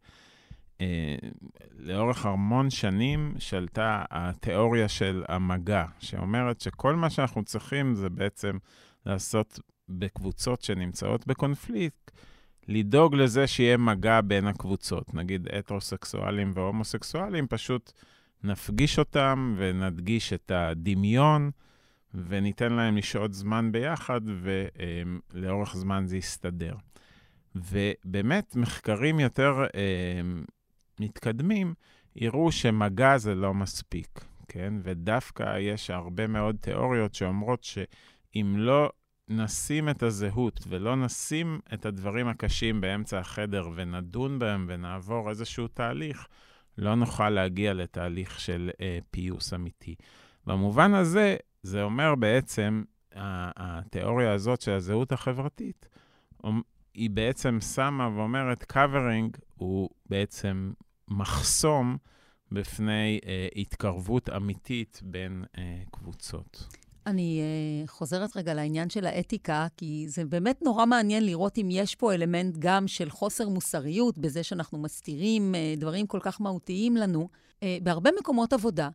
[0.81, 1.17] אה,
[1.79, 8.57] לאורך המון שנים שלטה התיאוריה של המגע, שאומרת שכל מה שאנחנו צריכים זה בעצם
[9.07, 12.11] לעשות בקבוצות שנמצאות בקונפליקט,
[12.69, 17.93] לדאוג לזה שיהיה מגע בין הקבוצות, נגיד הטרוסקסואלים והומוסקסואלים, פשוט
[18.45, 21.51] נפגיש אותם ונדגיש את הדמיון
[22.15, 24.21] וניתן להם לשהות זמן ביחד,
[25.35, 26.75] ולאורך זמן זה יסתדר.
[27.55, 30.21] ובאמת, מחקרים יותר אה,
[31.01, 31.75] מתקדמים
[32.17, 34.75] יראו שמגע זה לא מספיק, כן?
[34.83, 38.91] ודווקא יש הרבה מאוד תיאוריות שאומרות שאם לא
[39.29, 46.27] נשים את הזהות ולא נשים את הדברים הקשים באמצע החדר ונדון בהם ונעבור איזשהו תהליך,
[46.79, 49.95] לא נוכל להגיע לתהליך של אה, פיוס אמיתי.
[50.47, 55.89] במובן הזה, זה אומר בעצם, התיאוריה הזאת של הזהות החברתית,
[56.95, 60.73] היא בעצם שמה ואומרת, covering הוא בעצם
[61.09, 61.97] מחסום
[62.53, 66.69] בפני אה, התקרבות אמיתית בין אה, קבוצות.
[67.07, 67.41] אני
[67.85, 72.15] uh, חוזרת רגע לעניין של האתיקה, כי זה באמת נורא מעניין לראות אם יש פה
[72.15, 77.29] אלמנט גם של חוסר מוסריות בזה שאנחנו מסתירים uh, דברים כל כך מהותיים לנו.
[77.55, 78.89] Uh, בהרבה מקומות עבודה,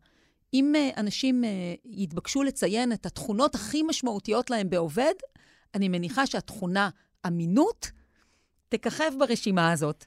[0.53, 1.43] אם אנשים
[1.85, 5.13] יתבקשו לציין את התכונות הכי משמעותיות להם בעובד,
[5.75, 6.89] אני מניחה שהתכונה
[7.27, 7.91] אמינות
[8.69, 10.05] תככב ברשימה הזאת.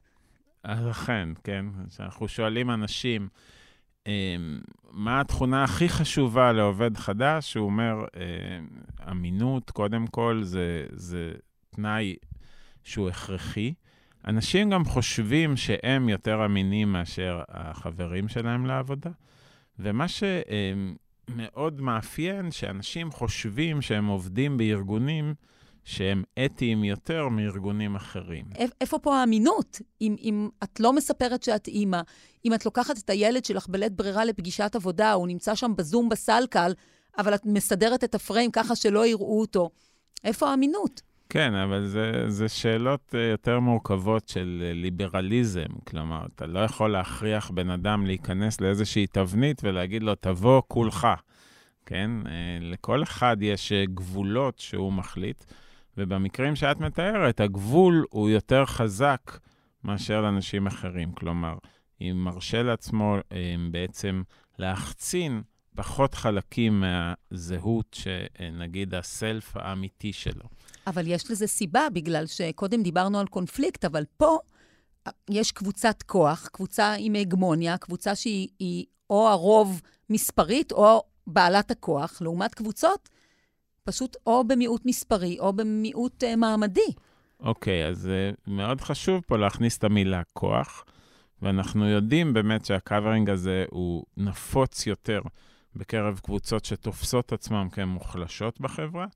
[0.63, 1.67] אכן, כן.
[1.89, 3.29] כשאנחנו שואלים אנשים,
[4.93, 7.55] מה התכונה הכי חשובה לעובד חדש?
[7.55, 8.69] הוא אומר, אמ,
[9.11, 11.33] אמינות, קודם כל, זה, זה
[11.71, 12.17] תנאי
[12.85, 13.75] שהוא הכרחי.
[14.27, 19.11] אנשים גם חושבים שהם יותר אמינים מאשר החברים שלהם לעבודה,
[19.79, 25.35] ומה שמאוד מאפיין, שאנשים חושבים שהם עובדים בארגונים
[25.85, 28.45] שהם אתיים יותר מארגונים אחרים.
[28.81, 29.81] איפה פה האמינות?
[30.01, 32.01] אם, אם את לא מספרת שאת אימא,
[32.45, 36.73] אם את לוקחת את הילד שלך בלית ברירה לפגישת עבודה, הוא נמצא שם בזום בסלקל,
[37.19, 39.71] אבל את מסדרת את הפריים ככה שלא יראו אותו,
[40.25, 41.03] איפה האמינות?
[41.29, 45.73] כן, אבל זה, זה שאלות אה, יותר מורכבות של אה, ליברליזם.
[45.87, 51.09] כלומר, אתה לא יכול להכריח בן אדם להיכנס לאיזושהי תבנית ולהגיד לו, תבוא כולך.
[51.87, 52.11] כן?
[52.27, 55.45] אה, לכל אחד יש גבולות שהוא מחליט.
[55.99, 59.39] ובמקרים שאת מתארת, הגבול הוא יותר חזק
[59.85, 61.13] מאשר לאנשים אחרים.
[61.13, 61.55] כלומר,
[62.01, 64.23] אם מרשה לעצמו אה, בעצם
[64.59, 65.43] להחצין
[65.77, 70.45] פחות חלקים מהזהות, שנגיד הסלף האמיתי שלו.
[70.87, 74.39] אבל יש לזה סיבה, בגלל שקודם דיברנו על קונפליקט, אבל פה
[75.07, 79.81] אה, יש קבוצת כוח, קבוצה עם הגמוניה, קבוצה שהיא או הרוב
[80.11, 83.09] מספרית או בעלת הכוח, לעומת קבוצות
[83.85, 86.81] פשוט או במיעוט מספרי או במיעוט uh, מעמדי.
[87.41, 90.85] אוקיי, okay, אז uh, מאוד חשוב פה להכניס את המילה כוח,
[91.43, 95.21] ואנחנו יודעים באמת שה covering הזה הוא נפוץ יותר
[95.77, 99.07] בקרב קבוצות שתופסות עצמם כמוחלשות בחברה,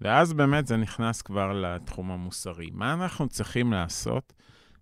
[0.00, 2.70] ואז באמת זה נכנס כבר לתחום המוסרי.
[2.72, 4.32] מה אנחנו צריכים לעשות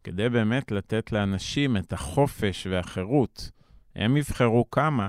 [0.05, 3.51] כדי באמת לתת לאנשים את החופש והחירות?
[3.97, 5.09] הם יבחרו כמה,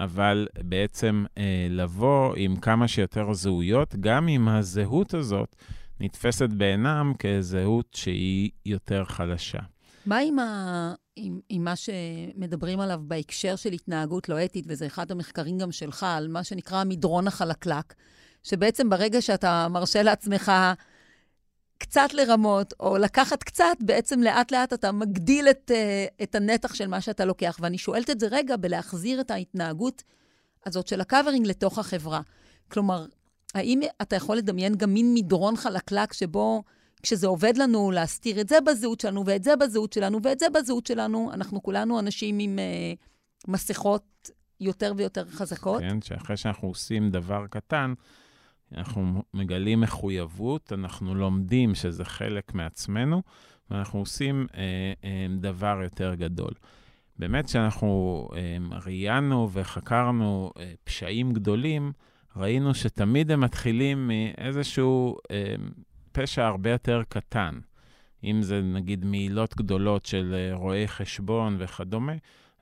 [0.00, 5.56] אבל בעצם אה, לבוא עם כמה שיותר זהויות, גם אם הזהות הזאת
[6.00, 9.58] נתפסת בעינם כזהות שהיא יותר חלשה.
[10.06, 10.94] מה עם, ה...
[11.16, 16.06] עם, עם מה שמדברים עליו בהקשר של התנהגות לא אתית, וזה אחד המחקרים גם שלך,
[16.08, 17.94] על מה שנקרא המדרון החלקלק,
[18.42, 20.52] שבעצם ברגע שאתה מרשה לעצמך
[21.80, 27.00] קצת לרמות, או לקחת קצת, בעצם לאט-לאט אתה מגדיל את, אה, את הנתח של מה
[27.00, 27.56] שאתה לוקח.
[27.60, 30.02] ואני שואלת את זה רגע בלהחזיר את ההתנהגות
[30.66, 32.20] הזאת של ה covering לתוך החברה.
[32.70, 33.06] כלומר,
[33.54, 36.62] האם אתה יכול לדמיין גם מין מדרון חלקלק שבו,
[37.02, 40.86] כשזה עובד לנו להסתיר את זה בזהות שלנו, ואת זה בזהות שלנו, ואת זה בזהות
[40.86, 45.80] שלנו, אנחנו כולנו אנשים עם uh, מסכות יותר ויותר חזקות?
[45.80, 47.94] כן, שאחרי שאנחנו עושים דבר קטן,
[48.76, 53.22] אנחנו מגלים מחויבות, אנחנו לומדים שזה חלק מעצמנו,
[53.70, 56.52] ואנחנו עושים אה, אה, דבר יותר גדול.
[57.18, 61.92] באמת, כשאנחנו אה, ראיינו וחקרנו אה, פשעים גדולים,
[62.36, 65.54] ראינו שתמיד הם מתחילים מאיזשהו אה,
[66.12, 67.58] פשע הרבה יותר קטן.
[68.24, 72.12] אם זה נגיד מעילות גדולות של אה, רואי חשבון וכדומה,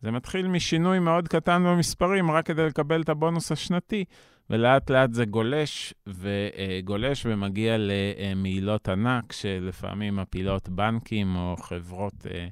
[0.02, 4.04] זה מתחיל משינוי מאוד קטן במספרים, רק כדי לקבל את הבונוס השנתי,
[4.50, 12.48] ולאט לאט זה גולש וגולש ומגיע למעילות ענק, שלפעמים מפילות בנקים או חברות אה,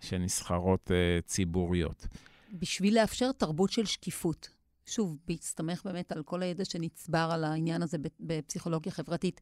[0.00, 2.06] שנסחרות אה, ציבוריות.
[2.52, 4.48] בשביל לאפשר תרבות של שקיפות,
[4.86, 9.40] שוב, בהסתמך באמת על כל הידע שנצבר על העניין הזה בפסיכולוגיה חברתית,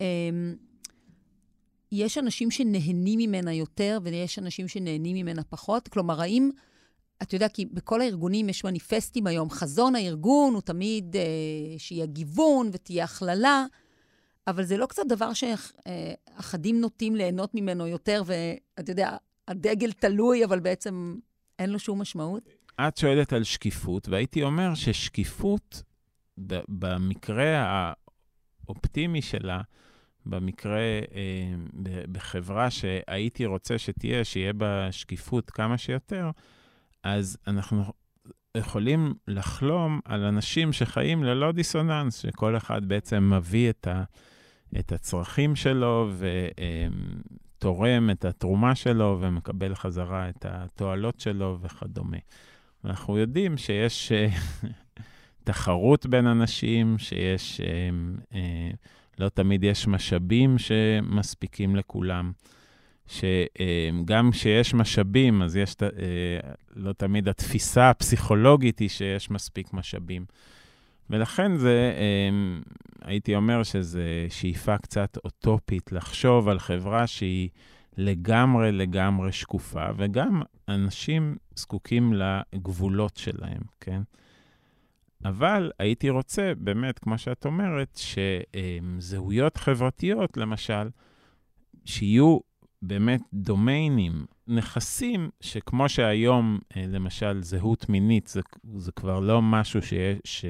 [0.00, 0.54] אמ,
[1.92, 5.88] יש אנשים שנהנים ממנה יותר ויש אנשים שנהנים ממנה פחות?
[5.88, 6.50] כלומר, האם,
[7.24, 11.22] אתה יודע, כי בכל הארגונים יש מניפסטים היום, חזון הארגון הוא תמיד אה,
[11.78, 13.64] שיהיה גיוון ותהיה הכללה,
[14.46, 19.16] אבל זה לא קצת דבר שאחדים נוטים ליהנות ממנו יותר, ואתה יודע,
[19.48, 21.16] הדגל תלוי, אבל בעצם
[21.58, 22.42] אין לו שום משמעות?
[22.80, 25.82] את שואלת על שקיפות, והייתי אומר ששקיפות,
[26.68, 27.92] במקרה
[28.66, 29.60] האופטימי שלה,
[30.26, 30.80] במקרה,
[31.14, 31.54] אה,
[32.12, 36.30] בחברה שהייתי רוצה שתהיה, שיהיה בה שקיפות כמה שיותר,
[37.04, 37.84] אז אנחנו
[38.56, 44.04] יכולים לחלום על אנשים שחיים ללא דיסוננס, שכל אחד בעצם מביא את, ה,
[44.78, 46.10] את הצרכים שלו
[47.58, 52.18] ותורם את התרומה שלו ומקבל חזרה את התועלות שלו וכדומה.
[52.84, 54.28] אנחנו יודעים שיש אה,
[55.44, 57.60] תחרות בין אנשים, שיש...
[57.60, 57.90] אה,
[58.34, 58.70] אה,
[59.18, 62.32] לא תמיד יש משאבים שמספיקים לכולם.
[63.06, 65.74] שגם כשיש משאבים, אז יש,
[66.76, 70.24] לא תמיד התפיסה הפסיכולוגית היא שיש מספיק משאבים.
[71.10, 71.92] ולכן זה,
[73.02, 77.48] הייתי אומר שזו שאיפה קצת אוטופית לחשוב על חברה שהיא
[77.96, 84.02] לגמרי לגמרי שקופה, וגם אנשים זקוקים לגבולות שלהם, כן?
[85.24, 88.00] אבל הייתי רוצה, באמת, כמו שאת אומרת,
[88.98, 90.88] שזהויות חברתיות, למשל,
[91.84, 92.38] שיהיו
[92.86, 98.40] באמת דומיינים, נכסים, שכמו שהיום, אה, למשל, זהות מינית, זה,
[98.76, 100.44] זה כבר לא משהו שיש,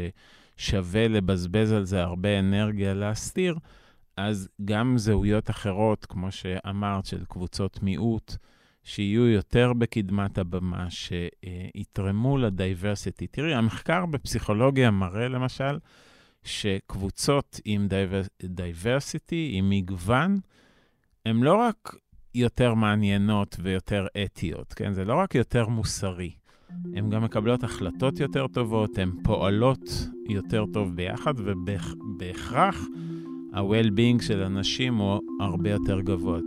[0.56, 3.58] ששווה לבזבז על זה הרבה אנרגיה להסתיר,
[4.16, 8.36] אז גם זהויות אחרות, כמו שאמרת, של קבוצות מיעוט,
[8.84, 13.26] שיהיו יותר בקדמת הבמה, שיתרמו ל diversity.
[13.26, 15.78] תראי, המחקר בפסיכולוגיה מראה למשל
[16.44, 17.88] שקבוצות עם
[18.42, 20.38] diversity, עם מגוון,
[21.26, 21.94] הן לא רק
[22.34, 24.92] יותר מעניינות ויותר אתיות, כן?
[24.92, 26.30] זה לא רק יותר מוסרי.
[26.94, 32.86] הן גם מקבלות החלטות יותר טובות, הן פועלות יותר טוב ביחד, ובהכרח
[33.52, 36.38] ה-well-being של אנשים הוא הרבה יותר גבוה.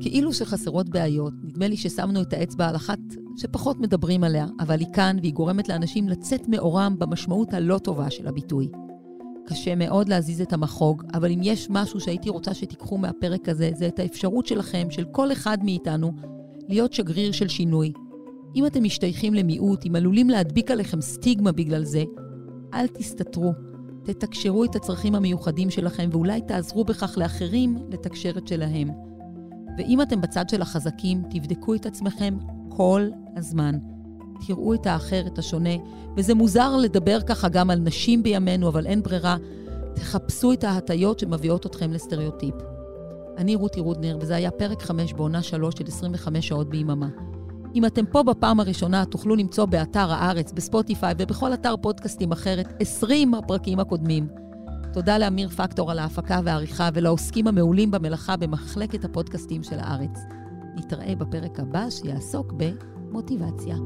[0.00, 2.98] כאילו שחסרות בעיות, נדמה לי ששמנו את האצבע על אחת
[3.36, 8.28] שפחות מדברים עליה, אבל היא כאן והיא גורמת לאנשים לצאת מאורם במשמעות הלא טובה של
[8.28, 8.68] הביטוי.
[9.46, 13.86] קשה מאוד להזיז את המחוג, אבל אם יש משהו שהייתי רוצה שתיקחו מהפרק הזה, זה
[13.86, 16.12] את האפשרות שלכם, של כל אחד מאיתנו,
[16.68, 17.92] להיות שגריר של שינוי.
[18.56, 22.04] אם אתם משתייכים למיעוט, אם עלולים להדביק עליכם סטיגמה בגלל זה,
[22.74, 23.52] אל תסתתרו.
[24.04, 28.88] תתקשרו את הצרכים המיוחדים שלכם, ואולי תעזרו בכך לאחרים לתקשר את שלהם.
[29.78, 32.38] ואם אתם בצד של החזקים, תבדקו את עצמכם
[32.68, 33.78] כל הזמן.
[34.46, 35.70] תראו את האחר, את השונה,
[36.16, 39.36] וזה מוזר לדבר ככה גם על נשים בימינו, אבל אין ברירה.
[39.94, 42.54] תחפשו את ההטיות שמביאות אתכם לסטריאוטיפ.
[43.38, 47.08] אני רותי רודנר, וזה היה פרק 5 בעונה 3 של 25 שעות ביממה.
[47.74, 53.34] אם אתם פה בפעם הראשונה, תוכלו למצוא באתר הארץ, בספוטיפיי ובכל אתר פודקאסטים אחרת 20
[53.34, 54.28] הפרקים הקודמים.
[54.92, 60.20] תודה לאמיר פקטור על ההפקה והעריכה ולעוסקים המעולים במלאכה במחלקת הפודקאסטים של הארץ.
[60.76, 63.76] נתראה בפרק הבא שיעסוק במוטיבציה.